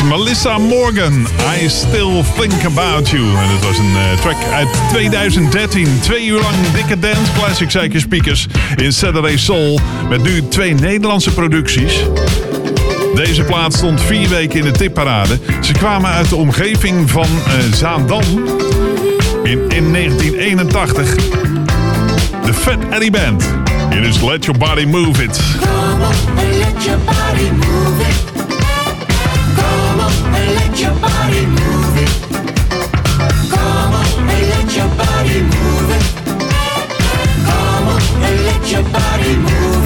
Melissa 0.08 0.58
Morgan. 0.58 1.26
I 1.62 1.68
Still 1.68 2.22
Think 2.38 2.64
About 2.64 3.08
You. 3.08 3.22
En 3.22 3.48
dat 3.48 3.68
was 3.68 3.78
een 3.78 3.96
eh, 3.96 4.20
track 4.20 4.44
uit 4.52 4.68
2013. 4.88 6.00
Twee 6.00 6.26
uur 6.26 6.40
lang 6.40 6.54
dikke 6.74 6.98
dance 6.98 7.32
classic, 7.38 7.70
zeker 7.70 8.00
speakers. 8.00 8.46
In 8.76 8.92
Saturday 8.92 9.36
Soul. 9.36 9.80
Met 10.08 10.22
nu 10.22 10.48
twee 10.48 10.74
Nederlandse 10.74 11.30
producties. 11.30 12.04
Deze 13.14 13.42
plaat 13.42 13.74
stond 13.74 14.00
vier 14.00 14.28
weken 14.28 14.58
in 14.58 14.64
de 14.64 14.70
tipparade. 14.70 15.38
Ze 15.60 15.72
kwamen 15.72 16.10
uit 16.10 16.28
de 16.28 16.36
omgeving 16.36 17.10
van 17.10 17.26
eh, 17.46 17.52
Zaandam. 17.74 18.22
In, 19.42 19.92
1981. 19.92 21.14
De 22.44 22.54
Fat 22.54 22.78
Eddie 22.90 23.10
Band. 23.10 23.44
It 23.90 24.06
is 24.06 24.22
Let 24.22 24.44
Your 24.44 24.58
Body 24.58 24.84
Move 24.84 25.22
It. 25.22 25.40
Come 25.60 26.06
let 26.58 26.84
your 26.84 26.98
body 27.04 27.50
move 27.50 28.08
it. 28.08 28.31
your 38.72 38.82
body 38.84 39.36
move 39.36 39.81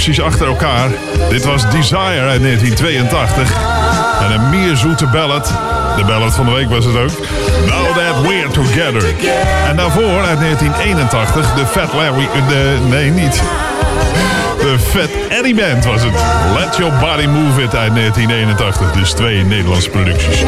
producties 0.00 0.24
achter 0.24 0.46
elkaar. 0.46 0.88
Dit 1.30 1.44
was 1.44 1.70
Desire 1.70 2.28
uit 2.28 2.42
1982. 2.42 3.52
En 4.20 4.30
een 4.32 4.50
meer 4.50 4.76
zoete 4.76 5.06
ballad. 5.06 5.52
De 5.96 6.04
ballad 6.04 6.34
van 6.34 6.44
de 6.46 6.52
week 6.52 6.68
was 6.68 6.84
het 6.84 6.96
ook. 6.96 7.10
Now 7.66 7.96
That 7.96 8.20
We're 8.22 8.50
Together. 8.50 9.14
En 9.68 9.76
daarvoor 9.76 10.22
uit 10.24 10.40
1981 10.40 11.54
de 11.54 11.66
Fat 11.66 11.92
Larry... 11.92 12.28
eh, 12.34 12.48
De, 12.48 12.78
nee, 12.88 13.10
niet. 13.10 13.42
De 14.58 14.78
Fat 14.78 15.08
Eddie 15.28 15.54
Band 15.54 15.84
was 15.84 16.02
het. 16.02 16.14
Let 16.58 16.76
Your 16.76 16.92
Body 16.98 17.26
Move 17.26 17.62
It 17.62 17.74
uit 17.74 17.94
1981. 17.94 18.92
Dus 18.92 19.10
twee 19.12 19.44
Nederlandse 19.44 19.90
producties. 19.90 20.42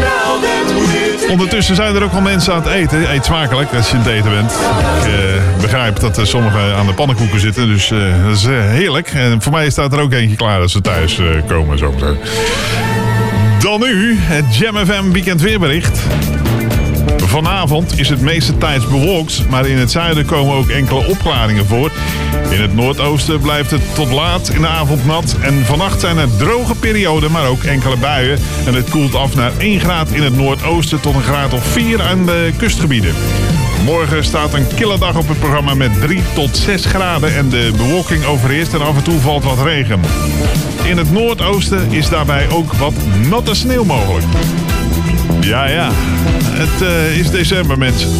Ondertussen 1.31 1.77
zijn 1.77 1.95
er 1.95 2.03
ook 2.03 2.13
al 2.13 2.21
mensen 2.21 2.55
aan 2.55 2.63
het 2.63 2.73
eten. 2.73 3.15
Eet 3.15 3.25
smakelijk 3.25 3.73
als 3.75 3.91
je 3.91 3.97
aan 3.97 4.03
het 4.03 4.13
eten 4.13 4.31
bent. 4.31 4.53
Ik 4.53 5.13
eh, 5.13 5.61
begrijp 5.61 6.01
dat 6.01 6.21
sommigen 6.23 6.75
aan 6.77 6.87
de 6.87 6.93
pannenkoeken 6.93 7.41
zitten. 7.41 7.67
Dus 7.67 7.91
eh, 7.91 7.99
dat 8.27 8.37
is 8.37 8.45
eh, 8.45 8.53
heerlijk. 8.53 9.09
En 9.15 9.43
voor 9.43 9.53
mij 9.53 9.71
staat 9.71 9.93
er 9.93 10.01
ook 10.01 10.13
eentje 10.13 10.37
klaar 10.37 10.61
als 10.61 10.73
ze 10.73 10.81
thuis 10.81 11.21
komen. 11.47 11.79
Zo. 11.79 11.95
Dan 13.59 13.81
nu 13.81 14.17
het 14.19 14.57
Jam 14.57 14.77
FM 14.77 15.13
weekend 15.13 15.41
weerbericht. 15.41 16.01
Vanavond 17.27 17.99
is 17.99 18.09
het 18.09 18.21
meeste 18.21 18.59
tijds 18.59 18.89
bewolkt, 18.89 19.49
maar 19.49 19.67
in 19.67 19.79
het 19.79 19.91
zuiden 19.91 20.27
komen 20.27 20.55
ook 20.55 20.69
enkele 20.69 21.07
opklaringen 21.07 21.67
voor. 21.67 21.91
In 22.51 22.61
het 22.61 22.75
noordoosten 22.75 23.41
blijft 23.41 23.71
het 23.71 23.95
tot 23.95 24.11
laat 24.11 24.49
in 24.49 24.61
de 24.61 24.67
avond 24.67 25.07
nat. 25.07 25.37
En 25.41 25.67
vannacht 25.67 26.01
zijn 26.01 26.19
er 26.19 26.37
droge 26.37 26.75
perioden, 26.75 27.31
maar 27.31 27.47
ook 27.47 27.63
enkele 27.63 27.97
buien. 27.97 28.39
En 28.67 28.75
het 28.75 28.91
koelt 28.91 29.15
af 29.15 29.35
naar 29.35 29.53
1 29.59 29.81
graad 29.81 30.11
in 30.11 30.23
het 30.23 30.37
noordoosten 30.37 31.01
tot 31.01 31.15
een 31.15 31.23
graad 31.23 31.53
of 31.53 31.65
4 31.65 32.03
aan 32.03 32.27
de 32.27 32.53
kustgebieden. 32.57 33.15
Morgen 33.85 34.25
staat 34.25 34.55
een 34.55 34.67
kille 34.75 34.99
dag 34.99 35.17
op 35.17 35.29
het 35.29 35.39
programma 35.39 35.75
met 35.75 36.01
3 36.01 36.23
tot 36.35 36.57
6 36.57 36.85
graden 36.85 37.37
en 37.37 37.49
de 37.49 37.71
bewolking 37.77 38.25
overheerst 38.25 38.75
en 38.75 38.81
af 38.83 38.97
en 38.97 39.03
toe 39.03 39.21
valt 39.21 39.45
wat 39.45 39.63
regen. 39.63 40.01
In 40.85 40.97
het 40.97 41.13
noordoosten 41.13 41.93
is 41.93 42.09
daarbij 42.09 42.51
ook 42.51 42.73
wat 42.73 42.95
natte 43.31 43.55
sneeuw 43.55 43.85
mogelijk. 43.85 44.27
Ja, 45.41 45.67
ja. 45.67 45.91
Het 46.63 46.83
eh, 46.83 47.19
is 47.19 47.31
december, 47.31 47.79
mensen. 47.79 48.11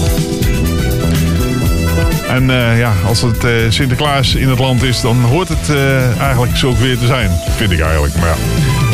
En 2.29 2.51
eh, 2.51 2.79
ja, 2.79 2.93
als 3.07 3.23
het 3.23 3.45
eh, 3.45 3.53
Sinterklaas 3.69 4.35
in 4.35 4.49
het 4.49 4.59
land 4.59 4.83
is, 4.83 5.01
dan 5.01 5.21
hoort 5.21 5.49
het 5.49 5.71
eigenlijk 6.19 6.57
zo 6.57 6.77
weer 6.77 6.99
te 6.99 7.07
zijn. 7.07 7.31
Vind 7.57 7.71
ik 7.71 7.81
eigenlijk. 7.81 8.15
Maar 8.15 8.29
ja. 8.29 8.35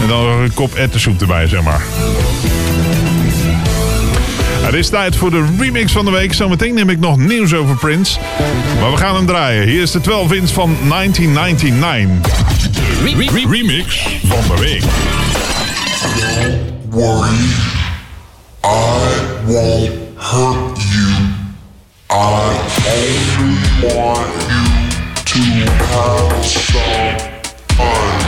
En 0.03 0.09
dan 0.09 0.27
een 0.27 0.55
kop 0.55 0.75
ettensoep 0.75 1.21
erbij, 1.21 1.47
zeg 1.47 1.63
maar. 1.63 1.83
Het 4.61 4.75
is 4.75 4.89
tijd 4.89 5.17
voor 5.17 5.31
de 5.31 5.45
remix 5.59 5.93
van 5.93 6.05
de 6.05 6.11
week. 6.11 6.35
Zometeen 6.35 6.75
neem 6.75 6.91
ik 6.91 6.99
nog 6.99 7.17
nieuws 7.17 7.55
over 7.55 7.77
Prince. 7.77 8.19
Maar 8.81 8.91
we 8.91 8.97
gaan 8.97 9.15
hem 9.15 9.27
draaien. 9.27 9.69
Hier 9.69 9.83
is 9.83 9.91
de 9.91 10.01
12 10.01 10.33
inch 10.33 10.51
van 10.51 10.77
1999. 10.89 12.33
Remix 13.51 14.09
van 14.27 14.57
de 14.57 14.61
week. 14.61 14.83
I 18.65 19.45
won't 19.47 20.19
hurt 20.19 20.79
you. 20.79 21.09
I 22.11 22.69
only 22.89 23.95
want 23.95 24.35
you 25.35 25.65
to 25.65 25.71
have 25.71 26.45
some 26.45 27.19
fun. 27.77 28.28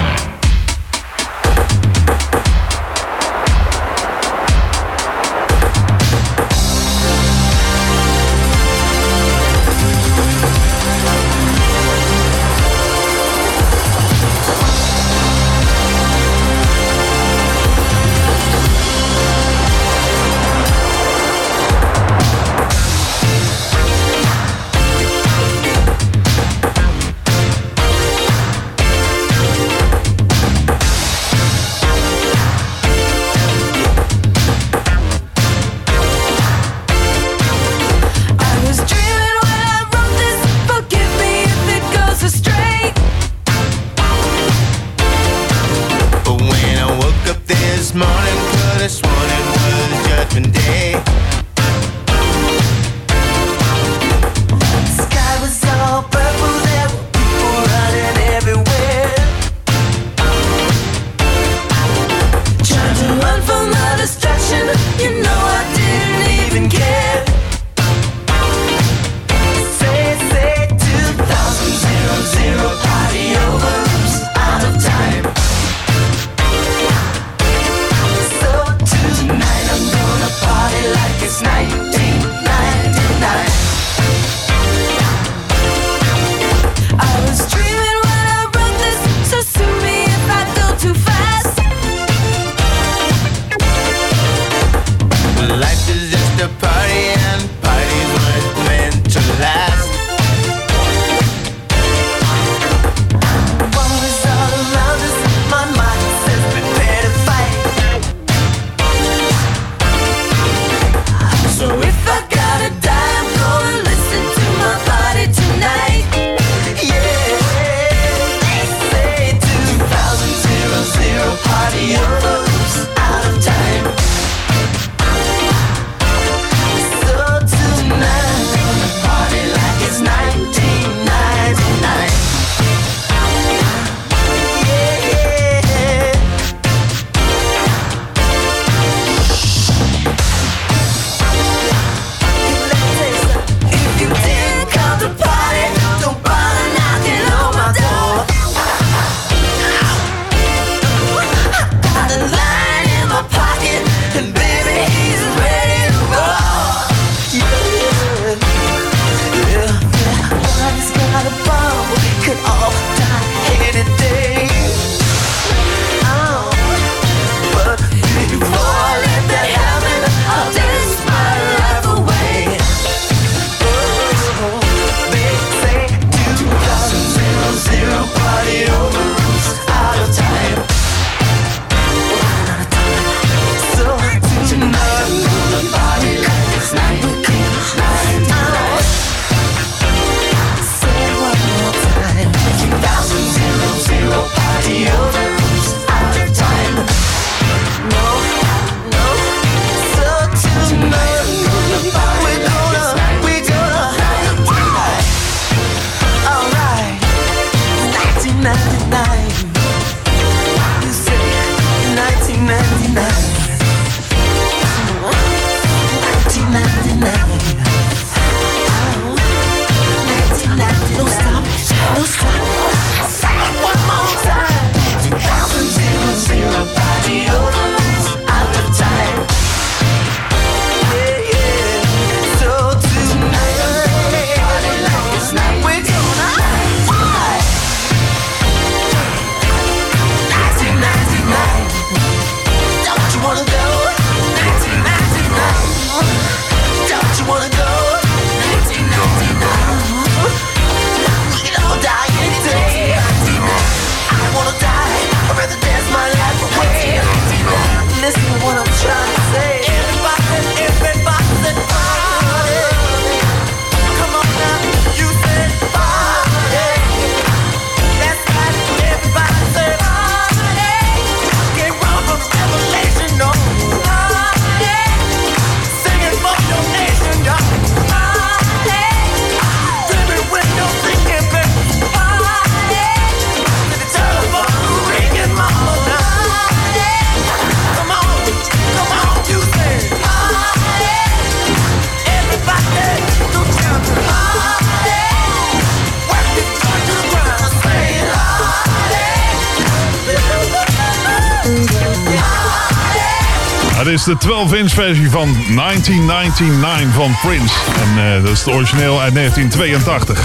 De 304.18 304.26
12-inch 304.26 304.72
versie 304.74 305.10
van 305.10 305.36
1999 305.54 306.94
van 306.94 307.16
Prince. 307.22 307.54
En 307.82 308.14
eh, 308.14 308.22
dat 308.22 308.32
is 308.32 308.38
het 308.38 308.54
origineel 308.54 309.00
uit 309.00 309.14
1982. 309.14 310.24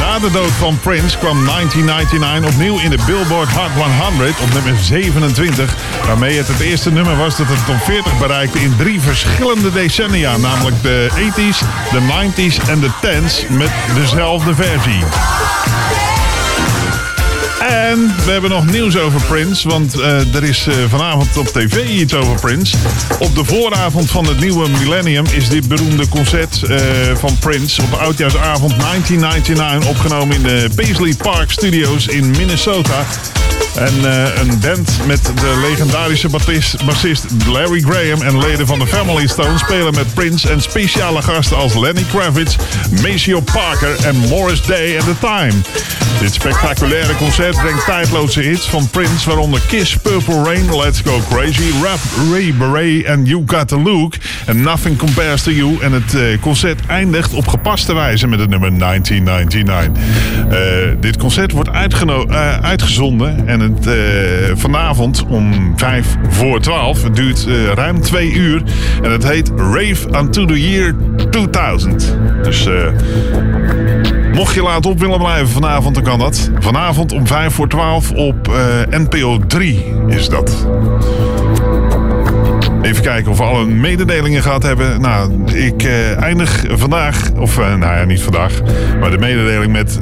Na 0.00 0.18
de 0.18 0.30
dood 0.30 0.50
van 0.50 0.78
Prince 0.78 1.18
kwam 1.18 1.44
1999 1.44 2.50
opnieuw 2.50 2.78
in 2.78 2.90
de 2.90 2.98
Billboard 3.06 3.52
Hot 3.52 3.70
100 4.00 4.40
op 4.40 4.52
nummer 4.52 4.76
27. 4.82 5.76
Waarmee 6.06 6.36
het 6.36 6.48
het 6.48 6.60
eerste 6.60 6.92
nummer 6.92 7.16
was 7.16 7.36
dat 7.36 7.46
het 7.48 7.66
top 7.66 7.80
40 7.84 8.18
bereikte 8.18 8.60
in 8.60 8.76
drie 8.76 9.00
verschillende 9.00 9.72
decennia. 9.72 10.36
Namelijk 10.36 10.82
de 10.82 11.08
80s, 11.10 11.58
de 11.90 12.00
90s 12.00 12.68
en 12.68 12.80
de 12.80 12.90
10s 12.90 13.48
met 13.48 13.70
dezelfde 13.94 14.54
versie. 14.54 15.04
En 17.60 18.06
we 18.24 18.30
hebben 18.30 18.50
nog 18.50 18.66
nieuws 18.66 18.98
over 18.98 19.20
Prince, 19.22 19.68
want 19.68 20.00
eh, 20.00 20.34
er 20.34 20.44
is 20.44 20.66
eh, 20.66 20.74
vanavond 20.88 21.36
op 21.36 21.46
tv 21.46 21.88
iets 21.88 22.14
over 22.14 22.40
Prince. 22.40 22.76
Op 23.18 23.34
de 23.34 23.44
vooravond 23.44 24.10
van 24.10 24.26
het 24.26 24.40
nieuwe 24.40 24.68
millennium 24.68 25.24
is 25.32 25.48
dit 25.48 25.68
beroemde 25.68 26.08
concert 26.08 26.62
eh, 26.62 26.80
van 27.14 27.38
Prince 27.38 27.82
op 27.82 27.92
oudjaarsavond 27.92 28.80
1999 28.80 29.88
opgenomen 29.88 30.36
in 30.36 30.42
de 30.42 30.68
Paisley 30.74 31.14
Park 31.14 31.50
Studios 31.50 32.06
in 32.06 32.30
Minnesota. 32.30 33.04
En 33.76 34.12
eh, 34.12 34.40
een 34.40 34.60
band 34.60 34.98
met 35.06 35.24
de 35.24 35.66
legendarische 35.68 36.28
bassist, 36.84 37.26
Larry 37.46 37.80
Graham 37.80 38.22
en 38.22 38.38
leden 38.38 38.66
van 38.66 38.78
de 38.78 38.86
Family 38.86 39.26
Stone 39.26 39.58
spelen 39.58 39.94
met 39.94 40.14
Prince 40.14 40.48
en 40.48 40.60
speciale 40.60 41.22
gasten 41.22 41.56
als 41.56 41.74
Lenny 41.74 42.04
Kravitz, 42.10 42.56
Maceo 43.02 43.40
Parker 43.40 44.04
en 44.04 44.16
Morris 44.16 44.62
Day 44.62 44.98
and 44.98 45.04
The 45.04 45.18
Time. 45.18 45.54
Dit 46.20 46.34
spectaculaire 46.34 47.16
concert 47.16 47.56
brengt 47.56 47.84
tijdloze 47.84 48.40
hits 48.40 48.68
van 48.68 48.88
Prince, 48.90 49.28
waaronder 49.28 49.60
Kiss, 49.68 49.96
Purple 49.96 50.42
Rain, 50.42 50.76
Let's 50.76 51.00
Go 51.04 51.20
Crazy, 51.30 51.70
Rap, 51.82 51.98
Ray 52.30 52.54
Beret 52.58 53.04
en 53.04 53.24
You 53.24 53.42
Got 53.46 53.68
The 53.68 53.80
Look 53.80 54.14
en 54.46 54.62
Nothing 54.62 54.96
Compares 54.96 55.42
To 55.42 55.50
You. 55.50 55.80
En 55.80 55.92
het 55.92 56.14
eh, 56.14 56.40
concert 56.40 56.86
eindigt 56.86 57.34
op 57.34 57.48
gepaste 57.48 57.94
wijze 57.94 58.26
met 58.26 58.40
het 58.40 58.48
nummer 58.48 58.78
1999. 58.78 60.02
Eh, 60.50 61.00
dit 61.00 61.16
concert 61.16 61.52
wordt 61.52 61.70
uitgezonden 62.62 63.48
en 63.48 63.60
eh, 63.86 63.94
vanavond 64.54 65.24
om 65.28 65.72
5 65.76 66.16
voor 66.28 66.60
12. 66.60 67.02
Het 67.02 67.16
duurt 67.16 67.46
eh, 67.48 67.72
ruim 67.74 68.00
twee 68.00 68.32
uur 68.32 68.62
en 69.02 69.10
het 69.10 69.28
heet 69.28 69.52
Rave 69.56 70.08
Unto 70.18 70.44
The 70.44 70.70
Year 70.70 70.94
2000. 71.30 72.16
Dus... 72.42 72.66
eh, 72.66 72.74
Mocht 74.32 74.54
je 74.54 74.62
laat 74.62 74.86
op 74.86 75.00
willen 75.00 75.18
blijven 75.18 75.48
vanavond, 75.48 75.94
dan 75.94 76.04
kan 76.04 76.18
dat. 76.18 76.50
Vanavond 76.58 77.12
om 77.12 77.26
5 77.26 77.54
voor 77.54 77.68
12 77.68 78.12
op 78.12 78.50
NPO 78.90 79.38
3 79.46 79.84
is 80.08 80.28
dat. 80.28 80.66
Even 82.82 83.02
kijken 83.02 83.30
of 83.30 83.38
we 83.38 83.44
alle 83.44 83.64
mededelingen 83.64 84.42
gehad 84.42 84.62
hebben. 84.62 85.00
Nou, 85.00 85.44
ik 85.54 85.84
eindig 86.20 86.64
vandaag, 86.68 87.30
of 87.38 87.58
eh, 87.58 87.74
nou 87.74 87.96
ja, 87.98 88.04
niet 88.04 88.22
vandaag, 88.22 88.52
maar 89.00 89.10
de 89.10 89.18
mededeling 89.18 89.72
met 89.72 89.98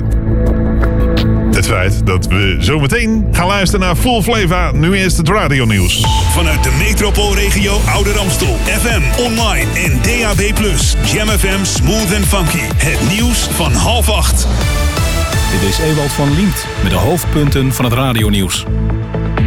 het 1.55 1.67
feit 1.67 2.07
dat 2.07 2.27
we 2.27 2.57
zometeen 2.59 3.27
gaan 3.33 3.47
luisteren 3.47 3.87
naar 3.87 3.97
Full 3.97 4.23
Flava. 4.23 4.73
Nu 4.73 4.97
eerst 4.97 5.17
het 5.17 5.29
radionieuws. 5.29 6.05
Vanuit 6.31 6.63
de 6.63 6.77
metropoolregio 6.79 7.79
Ouder 7.95 8.19
Amstel. 8.19 8.57
FM, 8.65 9.23
online 9.23 9.71
en 9.75 9.93
DAB+. 10.03 10.41
Jam 11.13 11.29
FM 11.29 11.65
Smooth 11.65 12.15
and 12.15 12.27
Funky. 12.27 12.59
Het 12.77 13.13
nieuws 13.13 13.39
van 13.39 13.73
half 13.73 14.09
acht. 14.09 14.47
Dit 15.61 15.69
is 15.69 15.79
Ewald 15.79 16.13
van 16.13 16.35
Liemt 16.35 16.67
met 16.83 16.91
de 16.91 16.99
hoofdpunten 16.99 17.73
van 17.73 17.85
het 17.85 17.95
radionieuws. 17.95 18.65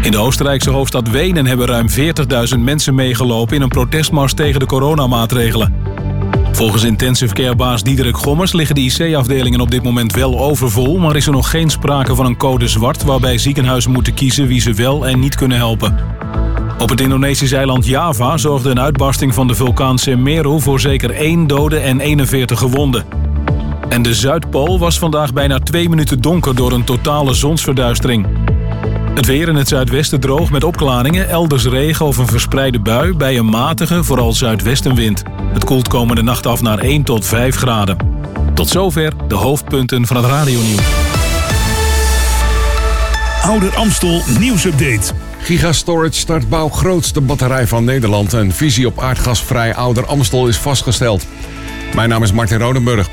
In 0.01 0.11
de 0.11 0.17
Oostenrijkse 0.17 0.69
hoofdstad 0.69 1.09
Wenen 1.09 1.45
hebben 1.45 1.67
ruim 1.67 1.87
40.000 1.89 2.59
mensen 2.59 2.95
meegelopen 2.95 3.55
in 3.55 3.61
een 3.61 3.69
protestmars 3.69 4.33
tegen 4.33 4.59
de 4.59 4.65
coronamaatregelen. 4.65 5.96
Volgens 6.57 6.83
intensive 6.83 7.33
carebaas 7.33 7.83
Diederik 7.83 8.17
Gommers 8.17 8.53
liggen 8.53 8.75
de 8.75 8.81
IC-afdelingen 8.81 9.59
op 9.59 9.71
dit 9.71 9.83
moment 9.83 10.13
wel 10.13 10.39
overvol, 10.39 10.97
maar 10.97 11.15
is 11.15 11.25
er 11.25 11.31
nog 11.31 11.49
geen 11.49 11.69
sprake 11.69 12.15
van 12.15 12.25
een 12.25 12.37
code 12.37 12.67
zwart 12.67 13.03
waarbij 13.03 13.37
ziekenhuizen 13.37 13.91
moeten 13.91 14.13
kiezen 14.13 14.47
wie 14.47 14.61
ze 14.61 14.73
wel 14.73 15.07
en 15.07 15.19
niet 15.19 15.35
kunnen 15.35 15.57
helpen. 15.57 15.97
Op 16.79 16.89
het 16.89 17.01
Indonesische 17.01 17.55
eiland 17.57 17.85
Java 17.85 18.37
zorgde 18.37 18.69
een 18.69 18.79
uitbarsting 18.79 19.33
van 19.33 19.47
de 19.47 19.55
vulkaan 19.55 19.97
Semeru 19.97 20.61
voor 20.61 20.79
zeker 20.79 21.11
één 21.11 21.47
dode 21.47 21.77
en 21.77 21.99
41 21.99 22.59
gewonden. 22.59 23.05
En 23.89 24.01
de 24.01 24.13
Zuidpool 24.13 24.79
was 24.79 24.99
vandaag 24.99 25.33
bijna 25.33 25.59
twee 25.59 25.89
minuten 25.89 26.21
donker 26.21 26.55
door 26.55 26.71
een 26.71 26.83
totale 26.83 27.33
zonsverduistering. 27.33 28.27
Het 29.17 29.25
weer 29.25 29.47
in 29.47 29.55
het 29.55 29.67
zuidwesten 29.67 30.19
droog 30.19 30.49
met 30.49 30.63
opklaringen, 30.63 31.29
elders 31.29 31.65
regen 31.65 32.05
of 32.05 32.17
een 32.17 32.27
verspreide 32.27 32.79
bui 32.79 33.13
bij 33.13 33.37
een 33.37 33.49
matige, 33.49 34.03
vooral 34.03 34.33
zuidwestenwind. 34.33 35.23
Het 35.53 35.63
koelt 35.63 35.87
komende 35.87 36.21
nacht 36.21 36.45
af 36.45 36.61
naar 36.61 36.79
1 36.79 37.03
tot 37.03 37.25
5 37.25 37.55
graden. 37.55 37.97
Tot 38.53 38.69
zover 38.69 39.13
de 39.27 39.35
hoofdpunten 39.35 40.07
van 40.07 40.15
het 40.15 40.25
radionieuws. 40.25 40.81
Ouder 43.41 43.75
Amstel 43.75 44.21
nieuwsupdate. 44.39 45.13
Gigastorage 45.41 46.11
start 46.11 46.49
bouw 46.49 46.69
grootste 46.69 47.21
batterij 47.21 47.67
van 47.67 47.83
Nederland. 47.83 48.33
Een 48.33 48.51
visie 48.51 48.87
op 48.87 48.99
aardgasvrij 48.99 49.75
Ouder 49.75 50.05
Amstel 50.05 50.47
is 50.47 50.57
vastgesteld. 50.57 51.27
Mijn 51.95 52.09
naam 52.09 52.23
is 52.23 52.31
Martin 52.31 52.59
Rodenburg. 52.59 53.09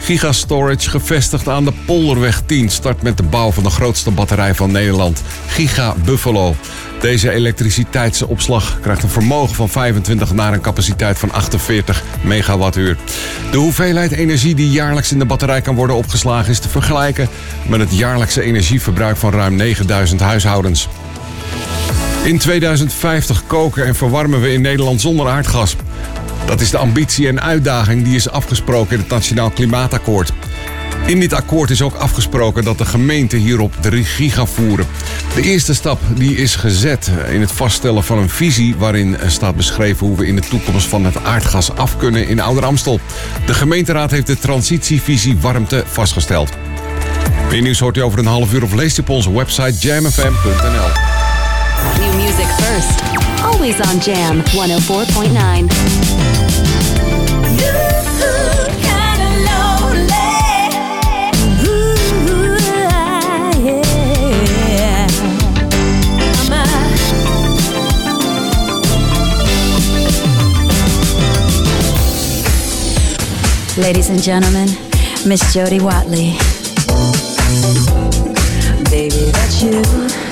Gigastorage, 0.00 0.90
gevestigd 0.90 1.48
aan 1.48 1.64
de 1.64 1.72
Polderweg 1.86 2.42
10, 2.46 2.68
start 2.68 3.02
met 3.02 3.16
de 3.16 3.22
bouw 3.22 3.52
van 3.52 3.62
de 3.62 3.70
grootste 3.70 4.10
batterij 4.10 4.54
van 4.54 4.72
Nederland, 4.72 5.22
Giga 5.46 5.94
Buffalo. 6.04 6.54
Deze 7.00 7.30
elektriciteitsopslag 7.30 8.78
krijgt 8.80 9.02
een 9.02 9.08
vermogen 9.08 9.54
van 9.54 9.68
25 9.68 10.32
naar 10.32 10.52
een 10.52 10.60
capaciteit 10.60 11.18
van 11.18 11.32
48 11.32 12.02
megawattuur. 12.22 12.96
De 13.50 13.56
hoeveelheid 13.56 14.12
energie 14.12 14.54
die 14.54 14.70
jaarlijks 14.70 15.12
in 15.12 15.18
de 15.18 15.24
batterij 15.24 15.60
kan 15.60 15.74
worden 15.74 15.96
opgeslagen 15.96 16.50
is 16.50 16.58
te 16.58 16.68
vergelijken 16.68 17.28
met 17.66 17.80
het 17.80 17.96
jaarlijkse 17.96 18.42
energieverbruik 18.42 19.16
van 19.16 19.32
ruim 19.32 19.54
9000 19.54 20.20
huishoudens. 20.20 20.88
In 22.24 22.38
2050 22.38 23.42
koken 23.46 23.86
en 23.86 23.94
verwarmen 23.94 24.40
we 24.40 24.52
in 24.52 24.60
Nederland 24.60 25.00
zonder 25.00 25.28
aardgas. 25.28 25.76
Dat 26.48 26.60
is 26.60 26.70
de 26.70 26.78
ambitie 26.78 27.28
en 27.28 27.40
uitdaging 27.40 28.04
die 28.04 28.14
is 28.14 28.30
afgesproken 28.30 28.92
in 28.92 28.98
het 28.98 29.08
Nationaal 29.08 29.50
Klimaatakkoord. 29.50 30.32
In 31.06 31.20
dit 31.20 31.32
akkoord 31.32 31.70
is 31.70 31.82
ook 31.82 31.94
afgesproken 31.94 32.64
dat 32.64 32.78
de 32.78 32.84
gemeenten 32.84 33.38
hierop 33.38 33.74
de 33.80 33.88
regie 33.88 34.30
gaan 34.30 34.48
voeren. 34.48 34.86
De 35.34 35.42
eerste 35.42 35.74
stap 35.74 36.00
die 36.14 36.36
is 36.36 36.56
gezet 36.56 37.10
in 37.30 37.40
het 37.40 37.52
vaststellen 37.52 38.04
van 38.04 38.18
een 38.18 38.28
visie... 38.28 38.76
waarin 38.76 39.16
staat 39.26 39.56
beschreven 39.56 40.06
hoe 40.06 40.16
we 40.16 40.26
in 40.26 40.34
de 40.34 40.48
toekomst 40.48 40.86
van 40.86 41.04
het 41.04 41.24
aardgas 41.24 41.74
af 41.74 41.96
kunnen 41.96 42.28
in 42.28 42.40
Ouder 42.40 42.64
Amstel. 42.64 43.00
De 43.46 43.54
gemeenteraad 43.54 44.10
heeft 44.10 44.26
de 44.26 44.38
transitievisie 44.38 45.38
warmte 45.38 45.84
vastgesteld. 45.86 46.50
Meer 47.50 47.62
nieuws 47.62 47.78
hoort 47.78 47.96
u 47.96 48.00
over 48.00 48.18
een 48.18 48.26
half 48.26 48.52
uur 48.52 48.62
of 48.62 48.72
leest 48.72 48.98
u 48.98 49.00
op 49.00 49.08
onze 49.08 49.32
website 49.32 49.88
jamfm.nl. 49.88 50.90
New 52.00 52.14
music 52.14 52.46
first. 52.46 53.17
Always 53.42 53.80
on 53.80 54.00
Jam 54.00 54.40
104.9. 54.52 56.18
Ladies 73.78 74.10
and 74.10 74.20
gentlemen, 74.20 74.68
Miss 75.24 75.54
Jody 75.54 75.80
Watley. 75.80 76.36
Baby, 78.90 79.30
that's 79.30 79.62
you. 79.62 80.27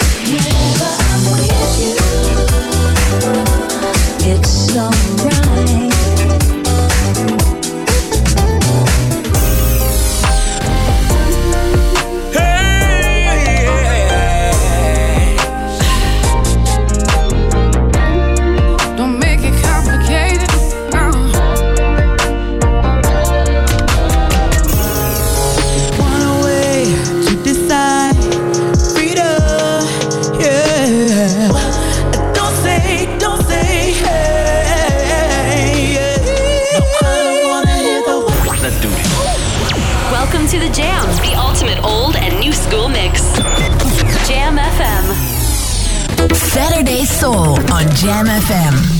Soul 47.16 47.56
on 47.72 47.88
Jam 47.94 48.26
FM. 48.26 48.95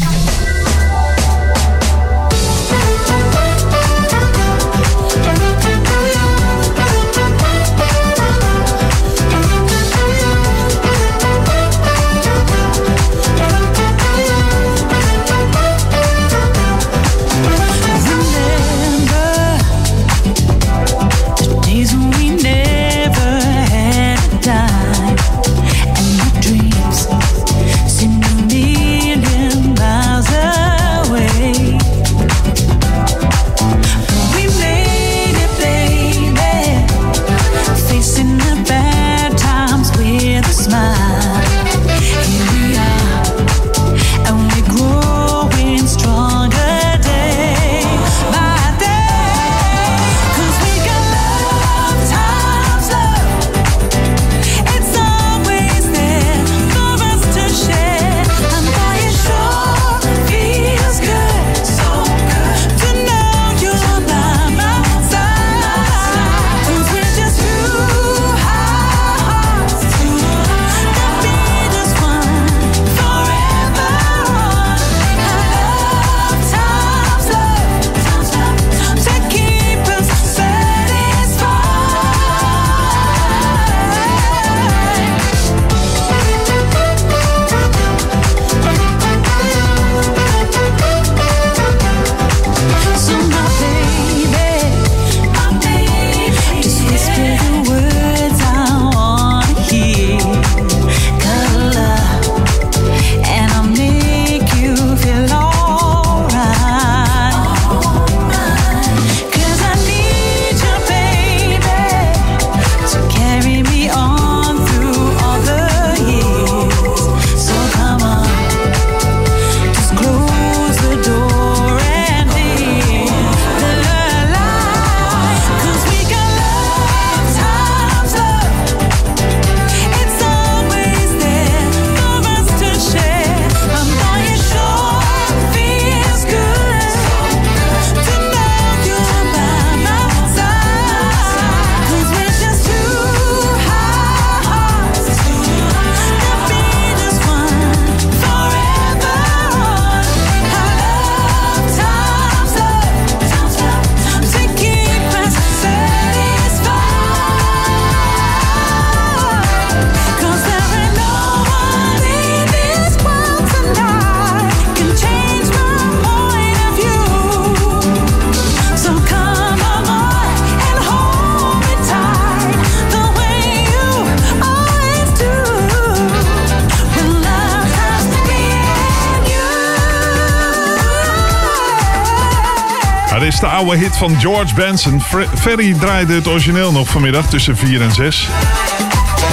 Oude 183.67 183.85
hit 183.85 183.97
van 183.97 184.21
George 184.21 184.55
Benson. 184.55 185.03
Ferry 185.39 185.75
draaide 185.81 186.15
het 186.15 186.29
origineel 186.29 186.73
nog 186.73 186.89
vanmiddag 186.89 187.29
tussen 187.29 187.57
4 187.57 187.83
en 187.83 187.93
6. 187.93 188.29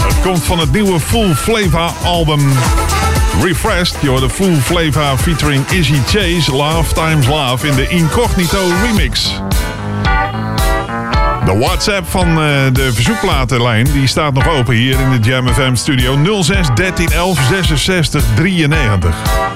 Het 0.07 0.21
komt 0.21 0.43
van 0.43 0.59
het 0.59 0.71
nieuwe 0.71 0.99
Full 0.99 1.33
Flavor 1.33 1.91
album 2.03 2.51
Refreshed. 3.41 3.97
Je 4.01 4.09
hoort 4.09 4.21
de 4.21 4.29
Full 4.29 4.55
Flavor 4.55 5.17
featuring 5.17 5.69
Izzy 5.69 5.99
Chase, 6.07 6.51
Love 6.51 6.93
Times 6.93 7.27
Love 7.27 7.67
in 7.67 7.75
de 7.75 7.87
Incognito 7.87 8.71
remix. 8.83 9.41
De 11.45 11.57
WhatsApp 11.57 12.09
van 12.09 12.27
eh, 12.27 12.35
de 12.71 12.93
verzoekplatenlijn 12.93 13.87
die 13.91 14.07
staat 14.07 14.33
nog 14.33 14.47
open 14.47 14.75
hier 14.75 14.99
in 14.99 15.21
de 15.21 15.29
Jam 15.29 15.47
FM 15.47 15.75
studio 15.75 16.41
06 16.41 16.67
13 16.75 17.07
11 17.11 17.39
66 17.49 18.23
93. 18.35 19.52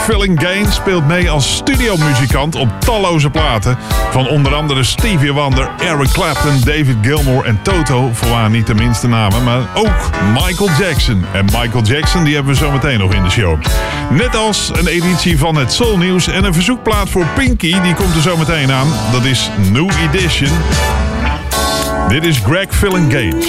Greg 0.00 0.18
Fillingain 0.18 0.72
speelt 0.72 1.06
mee 1.06 1.30
als 1.30 1.56
studiomuzikant 1.56 2.54
op 2.54 2.68
talloze 2.78 3.30
platen. 3.30 3.78
Van 4.10 4.28
onder 4.28 4.54
andere 4.54 4.82
Stevie 4.82 5.32
Wonder, 5.32 5.70
Eric 5.78 6.08
Clapton, 6.12 6.60
David 6.64 6.96
Gilmour 7.02 7.44
en 7.44 7.62
Toto. 7.62 8.10
Voorwaar 8.12 8.50
niet 8.50 8.66
de 8.66 8.74
minste 8.74 9.08
namen, 9.08 9.44
maar 9.44 9.60
ook 9.74 10.10
Michael 10.32 10.70
Jackson. 10.78 11.24
En 11.32 11.44
Michael 11.44 11.82
Jackson 11.82 12.24
die 12.24 12.34
hebben 12.34 12.52
we 12.52 12.58
zo 12.58 12.70
meteen 12.70 12.98
nog 12.98 13.14
in 13.14 13.22
de 13.22 13.30
show. 13.30 13.58
Net 14.10 14.36
als 14.36 14.70
een 14.74 14.86
editie 14.86 15.38
van 15.38 15.56
het 15.56 15.72
Soul 15.72 15.98
News 15.98 16.28
en 16.28 16.44
een 16.44 16.54
verzoekplaat 16.54 17.08
voor 17.08 17.26
Pinky. 17.34 17.80
Die 17.80 17.94
komt 17.94 18.14
er 18.14 18.22
zo 18.22 18.36
meteen 18.36 18.72
aan. 18.72 18.88
Dat 19.12 19.24
is 19.24 19.50
New 19.72 19.90
Edition. 20.08 20.50
Dit 22.08 22.24
is 22.24 22.38
Greg 22.38 22.66
Fillingain 22.70 23.42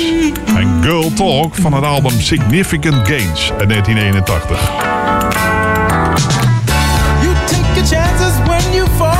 en 0.56 0.84
Girl 0.84 1.14
Talk 1.14 1.56
van 1.56 1.74
het 1.74 1.84
album 1.84 2.20
Significant 2.20 3.08
Gains 3.08 3.52
uit 3.58 3.70
1981. 3.70 5.01
You 7.92 7.98
take 7.98 8.06
your 8.06 8.18
chances 8.18 8.40
when 8.48 8.74
you 8.74 8.86
fall 8.98 9.11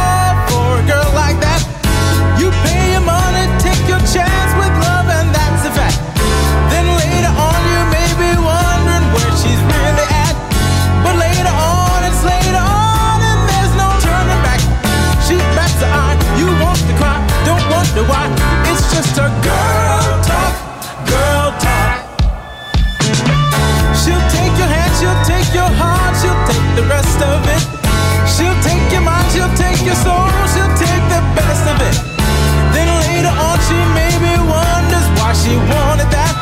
she 35.42 35.58
wanted 35.58 36.10
that. 36.14 36.34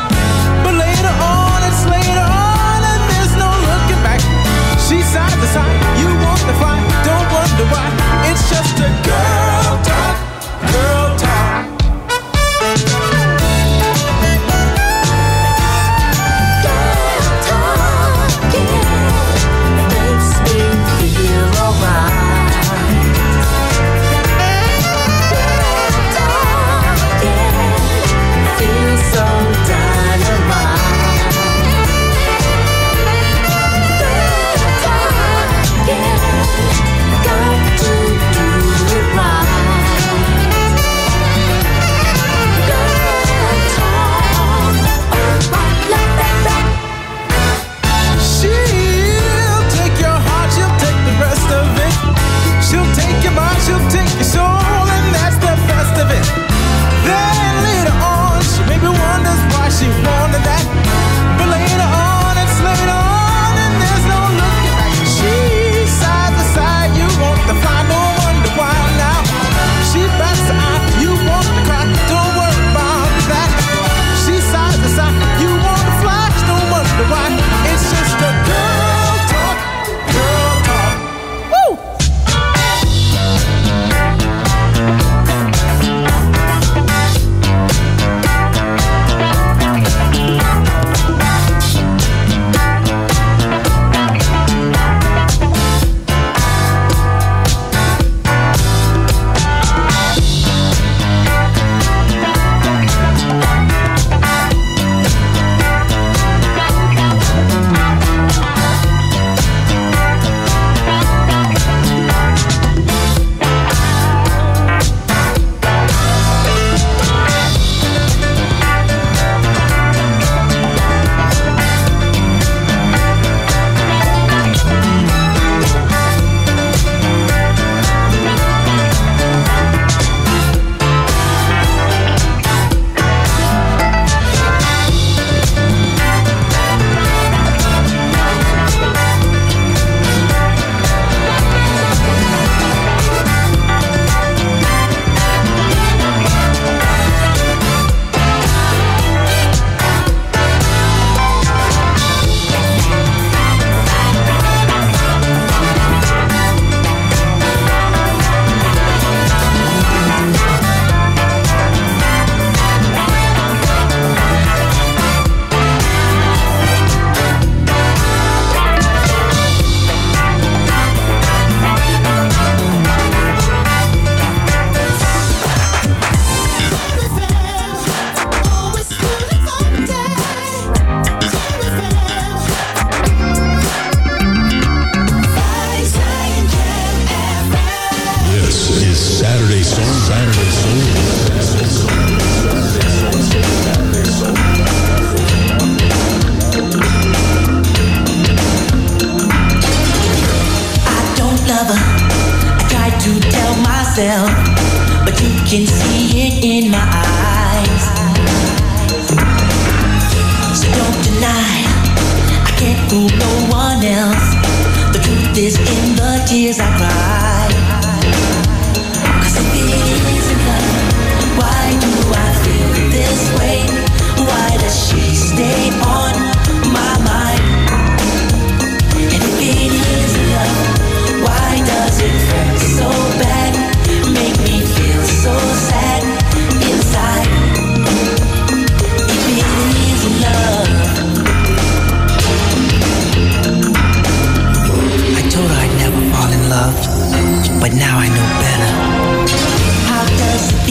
But 0.62 0.76
later 0.76 1.08
on, 1.08 1.58
it's 1.64 1.84
later 1.88 2.20
on, 2.20 2.80
and 2.84 3.02
there's 3.08 3.34
no 3.40 3.48
looking 3.48 4.00
back. 4.04 4.20
She's 4.76 5.08
side 5.08 5.32
to 5.32 5.48
side, 5.56 5.80
you 5.96 6.08
want 6.20 6.40
to 6.44 6.54
fly, 6.60 6.76
don't 7.08 7.28
wonder 7.32 7.66
why. 7.72 7.99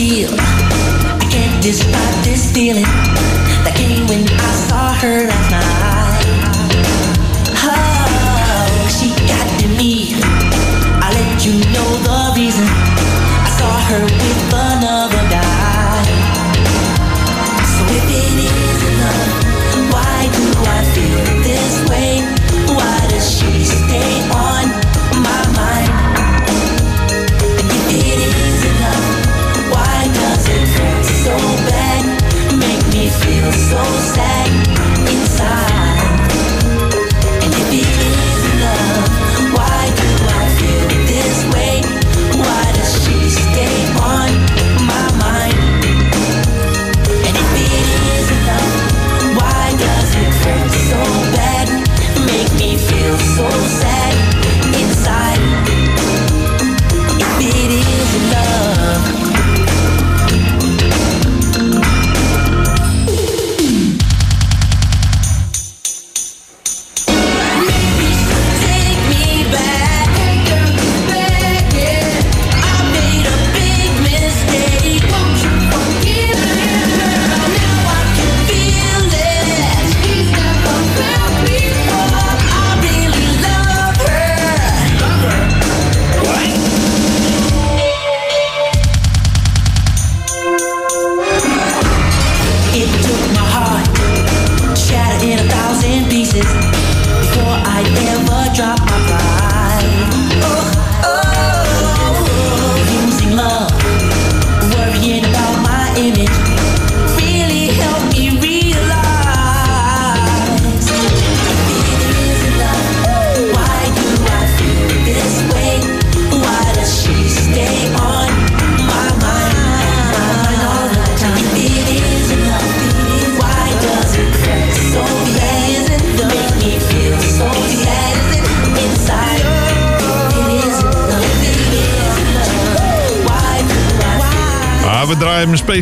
Feel? 0.10 0.32
I 0.34 1.28
can't 1.30 1.62
describe 1.62 2.24
this 2.24 2.52
feeling 2.52 2.90
that 3.64 3.76
came 3.76 4.08
when 4.08 4.24
I 4.28 4.52
saw 4.68 4.94
her 5.02 5.28
last 5.28 5.52
night. 5.52 5.69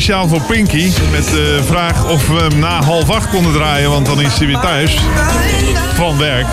Speciaal 0.08 0.28
voor 0.28 0.42
Pinky. 0.42 0.92
Met 1.12 1.30
de 1.30 1.60
vraag 1.66 2.10
of 2.10 2.28
we 2.28 2.34
hem 2.34 2.60
na 2.60 2.84
half 2.84 3.10
acht 3.10 3.30
konden 3.30 3.54
draaien, 3.54 3.90
want 3.90 4.06
dan 4.06 4.22
is 4.22 4.38
hij 4.38 4.48
weer 4.48 4.60
thuis. 4.60 4.98
Van 5.94 6.18
werk. 6.18 6.46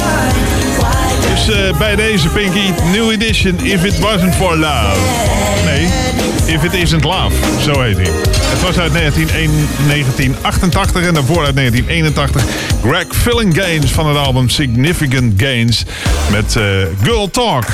Dus 1.30 1.50
eh, 1.50 1.78
bij 1.78 1.96
deze 1.96 2.28
Pinky, 2.28 2.72
new 2.92 3.10
edition, 3.10 3.58
If 3.62 3.84
It 3.84 3.98
Wasn't 3.98 4.34
For 4.34 4.56
Love. 4.56 4.96
Nee, 5.64 5.88
If 6.54 6.62
It 6.62 6.74
Isn't 6.74 7.04
Love, 7.04 7.30
zo 7.62 7.80
heet 7.80 7.96
hij. 7.96 8.10
Het 8.40 8.62
was 8.62 8.78
uit 8.78 8.92
1981 8.92 9.86
1988 9.86 11.02
en 11.02 11.14
daarvoor 11.14 11.44
uit 11.44 11.56
1981 11.56 12.44
Greg 12.82 13.54
Gaines 13.54 13.90
van 13.90 14.06
het 14.06 14.16
album 14.16 14.48
Significant 14.48 15.32
Gains 15.36 15.84
met 16.30 16.56
eh, 16.56 16.64
Girl 17.02 17.30
Talk. 17.30 17.64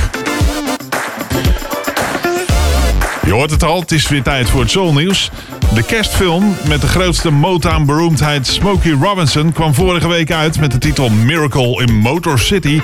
Je 3.24 3.32
hoort 3.32 3.50
het 3.50 3.62
al, 3.62 3.80
het 3.80 3.92
is 3.92 4.08
weer 4.08 4.22
tijd 4.22 4.48
voor 4.48 4.60
het 4.60 4.70
Soulnieuws. 4.70 5.30
De 5.74 5.82
kerstfilm 5.82 6.56
met 6.68 6.80
de 6.80 6.86
grootste 6.86 7.30
Motown-beroemdheid 7.30 8.46
Smokey 8.46 8.92
Robinson 8.92 9.52
kwam 9.52 9.74
vorige 9.74 10.08
week 10.08 10.32
uit 10.32 10.60
met 10.60 10.72
de 10.72 10.78
titel 10.78 11.08
Miracle 11.10 11.82
in 11.82 11.94
Motor 11.94 12.38
City. 12.38 12.80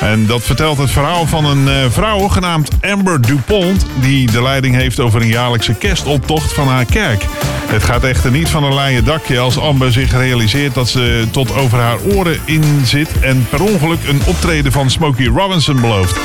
En 0.00 0.26
dat 0.26 0.42
vertelt 0.42 0.78
het 0.78 0.90
verhaal 0.90 1.26
van 1.26 1.44
een 1.44 1.68
eh, 1.68 1.90
vrouw 1.90 2.28
genaamd 2.28 2.70
Amber 2.80 3.20
Dupont... 3.20 3.86
die 4.00 4.30
de 4.30 4.42
leiding 4.42 4.74
heeft 4.74 5.00
over 5.00 5.20
een 5.20 5.28
jaarlijkse 5.28 5.74
kerstoptocht 5.74 6.52
van 6.52 6.68
haar 6.68 6.84
kerk. 6.84 7.24
Het 7.66 7.82
gaat 7.82 8.04
echter 8.04 8.30
niet 8.30 8.48
van 8.48 8.64
een 8.64 8.74
leien 8.74 9.04
dakje 9.04 9.38
als 9.38 9.58
Amber 9.58 9.92
zich 9.92 10.12
realiseert 10.12 10.74
dat 10.74 10.88
ze 10.88 11.24
tot 11.30 11.56
over 11.56 11.78
haar 11.78 11.98
oren 12.14 12.38
in 12.44 12.80
zit... 12.84 13.08
en 13.20 13.46
per 13.50 13.62
ongeluk 13.62 14.08
een 14.08 14.20
optreden 14.26 14.72
van 14.72 14.90
Smokey 14.90 15.26
Robinson 15.26 15.80
belooft. 15.80 16.18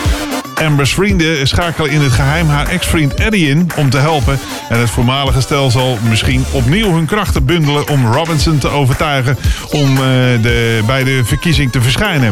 Amber's 0.65 0.93
vrienden 0.93 1.47
schakelen 1.47 1.91
in 1.91 2.01
het 2.01 2.11
geheim 2.11 2.47
haar 2.47 2.67
ex-vriend 2.67 3.13
Eddie 3.13 3.49
in 3.49 3.69
om 3.77 3.89
te 3.89 3.97
helpen. 3.97 4.39
En 4.69 4.79
het 4.79 4.89
voormalige 4.89 5.41
stel 5.41 5.71
zal 5.71 5.97
misschien 6.09 6.45
opnieuw 6.51 6.93
hun 6.93 7.05
krachten 7.05 7.45
bundelen 7.45 7.87
om 7.87 8.13
Robinson 8.13 8.57
te 8.57 8.67
overtuigen 8.67 9.37
om 9.71 9.89
eh, 9.89 10.01
de, 10.41 10.81
bij 10.85 11.03
de 11.03 11.21
verkiezing 11.25 11.71
te 11.71 11.81
verschijnen. 11.81 12.31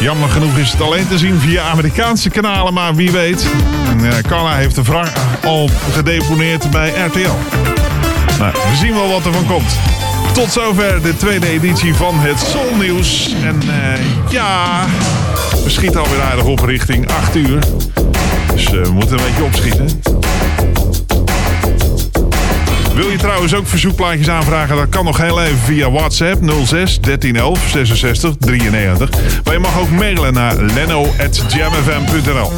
Jammer 0.00 0.28
genoeg 0.28 0.56
is 0.56 0.72
het 0.72 0.80
alleen 0.80 1.08
te 1.08 1.18
zien 1.18 1.40
via 1.40 1.62
Amerikaanse 1.62 2.30
kanalen, 2.30 2.72
maar 2.72 2.94
wie 2.94 3.10
weet. 3.10 3.46
En, 3.88 4.10
eh, 4.10 4.18
Carla 4.18 4.54
heeft 4.54 4.74
de 4.74 4.84
vraag 4.84 5.12
al 5.44 5.70
gedeponeerd 5.92 6.70
bij 6.70 6.88
RTL. 6.88 7.36
Nou, 8.38 8.52
we 8.52 8.76
zien 8.76 8.94
wel 8.94 9.08
wat 9.08 9.26
er 9.26 9.32
van 9.32 9.46
komt. 9.46 9.76
Tot 10.32 10.52
zover 10.52 11.02
de 11.02 11.16
tweede 11.16 11.46
editie 11.46 11.94
van 11.94 12.18
het 12.18 12.38
Soulnieuws. 12.40 13.34
En 13.42 13.62
eh, 13.68 14.30
ja, 14.30 14.84
we 15.66 15.72
schieten 15.72 16.00
alweer 16.00 16.22
aardig 16.22 16.44
op 16.44 16.60
richting 16.60 17.08
8 17.08 17.36
uur. 17.36 17.58
Dus 18.54 18.64
eh, 18.64 18.70
we 18.70 18.90
moeten 18.90 19.18
een 19.18 19.24
beetje 19.24 19.44
opschieten. 19.44 19.86
Wil 22.94 23.08
je 23.10 23.16
trouwens 23.18 23.54
ook 23.54 23.66
verzoekplaatjes 23.66 24.28
aanvragen? 24.28 24.76
Dat 24.76 24.88
kan 24.88 25.04
nog 25.04 25.16
heel 25.16 25.42
even 25.42 25.58
via 25.58 25.90
WhatsApp 25.90 26.38
06 26.64 27.00
1311 27.00 27.68
66 27.68 28.34
93. 28.38 29.10
Maar 29.44 29.52
je 29.52 29.60
mag 29.60 29.78
ook 29.78 29.90
mailen 29.90 30.32
naar 30.32 30.56
leno.jamfm.nl 30.56 32.50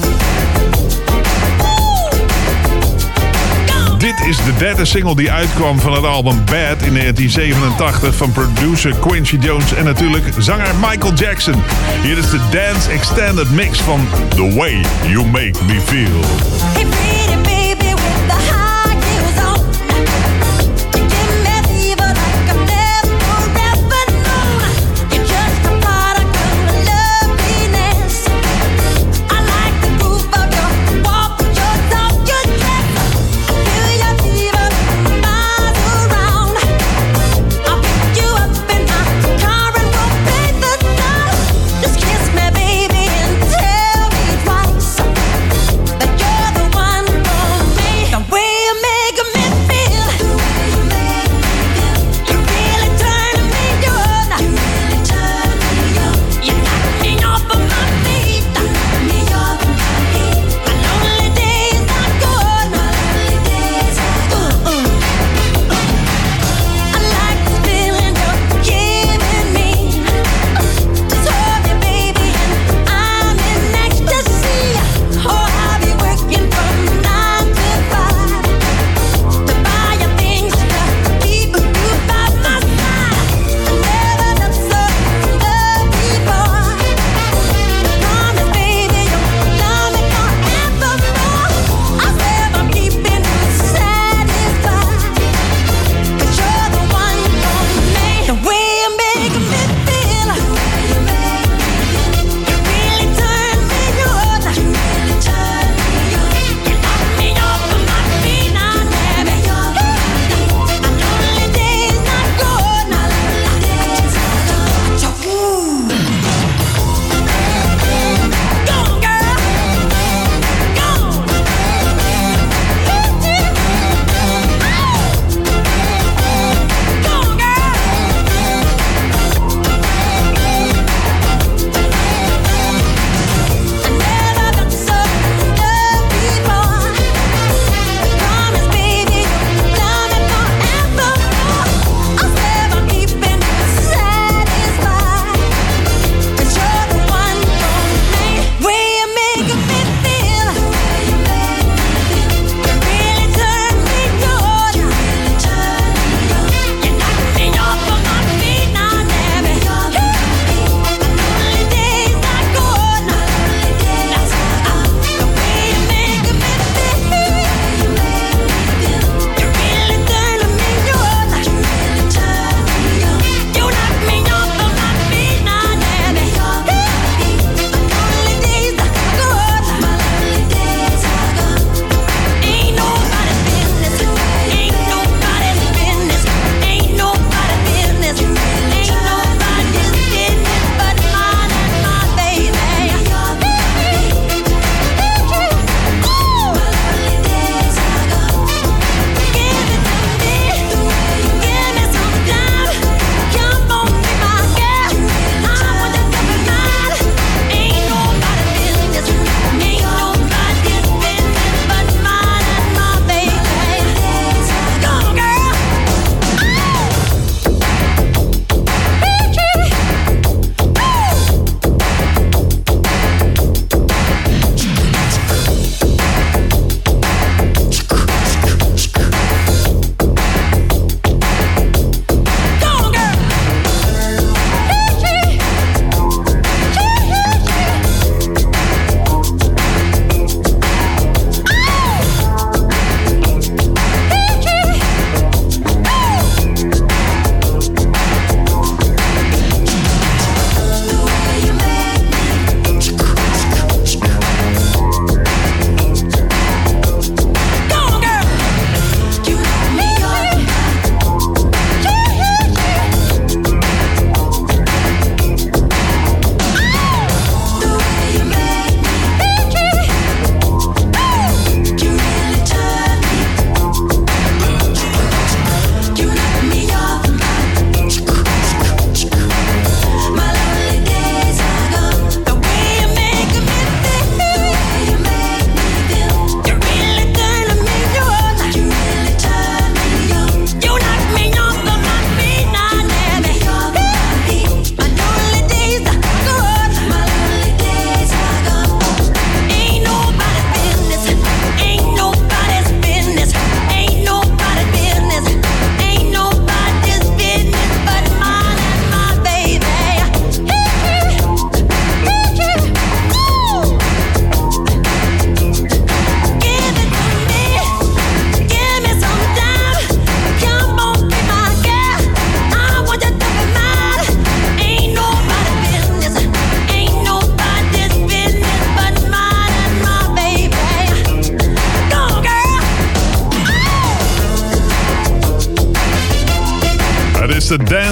is 4.29 4.37
de 4.37 4.55
derde 4.59 4.85
single 4.85 5.17
die 5.17 5.33
uitkwam 5.33 5.79
van 5.79 5.93
het 5.93 6.05
album 6.05 6.37
Bad 6.37 6.83
in 6.83 6.95
1987 6.95 8.15
van 8.15 8.33
producer 8.33 8.95
Quincy 8.95 9.37
Jones 9.37 9.75
en 9.75 9.85
natuurlijk 9.85 10.25
zanger 10.39 10.75
Michael 10.75 11.15
Jackson. 11.15 11.63
Hier 12.03 12.19
is 12.19 12.31
de 12.31 12.41
Dance 12.51 12.91
Extended 12.91 13.51
Mix 13.51 13.81
van 13.81 14.01
The 14.29 14.55
Way 14.55 14.85
You 15.07 15.27
Make 15.27 15.65
Me 15.67 15.81
Feel. 15.81 16.21
Just 16.75 17.35
a 17.35 17.43
product 17.43 18.53
of 18.53 18.58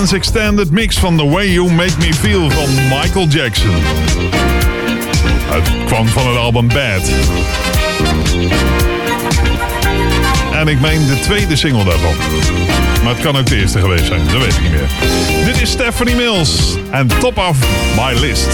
Dance 0.07 0.17
Extended 0.17 0.71
Mix 0.71 0.99
van 0.99 1.17
The 1.17 1.29
Way 1.29 1.53
You 1.53 1.73
Make 1.73 1.99
Me 1.99 2.15
Feel 2.15 2.51
van 2.51 2.75
Michael 2.75 3.27
Jackson. 3.27 3.71
Het 5.47 5.71
kwam 5.85 6.07
van 6.07 6.29
het 6.29 6.37
album 6.37 6.69
Bad. 6.69 7.11
En 10.53 10.69
ik 10.69 10.81
meen 10.81 11.07
de 11.07 11.21
tweede 11.21 11.57
single 11.57 11.85
daarvan. 11.85 12.15
Maar 13.03 13.15
het 13.15 13.23
kan 13.23 13.37
ook 13.37 13.47
de 13.47 13.57
eerste 13.57 13.81
geweest 13.81 14.07
zijn, 14.07 14.21
dat 14.25 14.43
weet 14.43 14.57
ik 14.57 14.63
niet 14.63 14.71
meer. 14.71 14.89
Dit 15.45 15.63
is 15.63 15.71
Stephanie 15.71 16.15
Mills 16.15 16.77
en 16.91 17.07
top 17.07 17.39
af 17.39 17.59
My 17.97 18.21
List. 18.21 18.49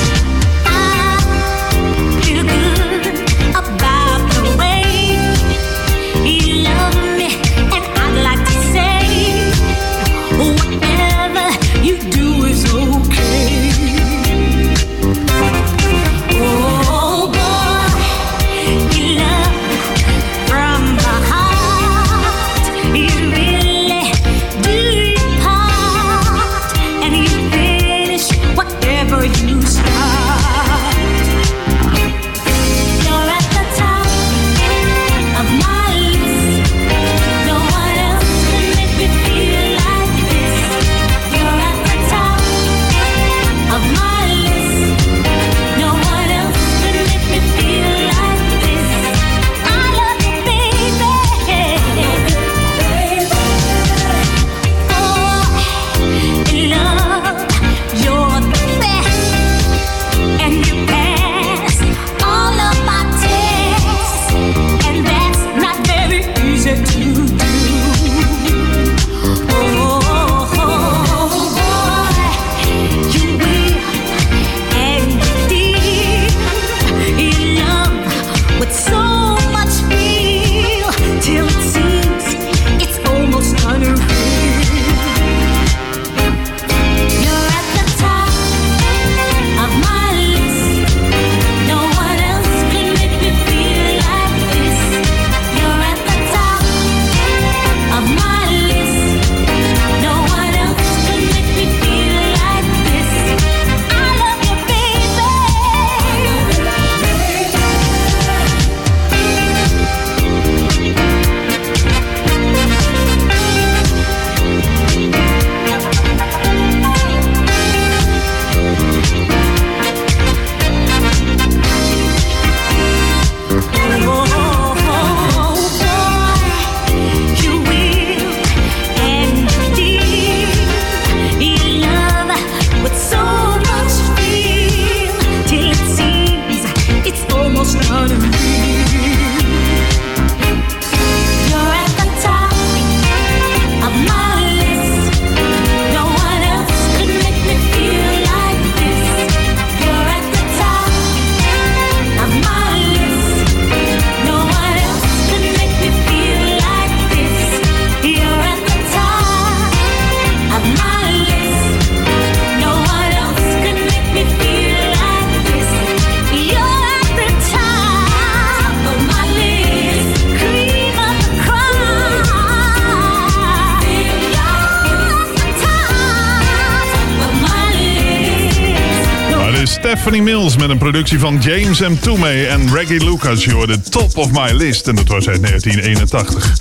met 180.63 180.71
een 180.71 180.79
productie 180.79 181.19
van 181.19 181.39
James 181.41 181.81
M. 181.81 181.95
Toomey 182.01 182.49
en 182.49 182.75
Reggie 182.75 183.05
Lucas. 183.05 183.45
Je 183.45 183.53
hoorde 183.53 183.81
Top 183.81 184.17
of 184.17 184.31
My 184.31 184.51
List 184.53 184.89
en 184.89 184.95
dat 184.95 185.09
was 185.09 185.29
uit 185.29 185.43
1981. 185.43 186.57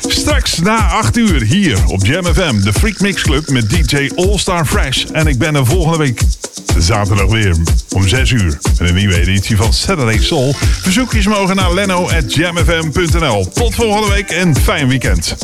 Straks 0.00 0.58
na 0.58 0.88
8 0.88 1.16
uur 1.16 1.42
hier 1.42 1.78
op 1.86 2.06
Jam 2.06 2.24
FM, 2.24 2.60
de 2.60 2.72
Freak 2.72 3.00
Mix 3.00 3.22
Club 3.22 3.48
met 3.48 3.70
DJ 3.70 4.10
All 4.16 4.38
Star 4.38 4.66
Fresh. 4.66 5.04
En 5.12 5.26
ik 5.26 5.38
ben 5.38 5.54
er 5.54 5.66
volgende 5.66 5.98
week 5.98 6.22
zaterdag 6.78 7.26
weer 7.26 7.56
om 7.88 8.08
6 8.08 8.30
uur 8.30 8.58
met 8.78 8.88
een 8.88 8.94
nieuwe 8.94 9.20
editie 9.20 9.56
van 9.56 9.72
Saturday 9.72 10.18
Soul. 10.18 10.54
Verzoekjes 10.82 11.26
mogen 11.26 11.56
naar 11.56 11.74
lenno.jamfm.nl. 11.74 13.48
Tot 13.52 13.74
volgende 13.74 14.08
week 14.08 14.30
en 14.30 14.56
fijn 14.56 14.88
weekend. 14.88 15.36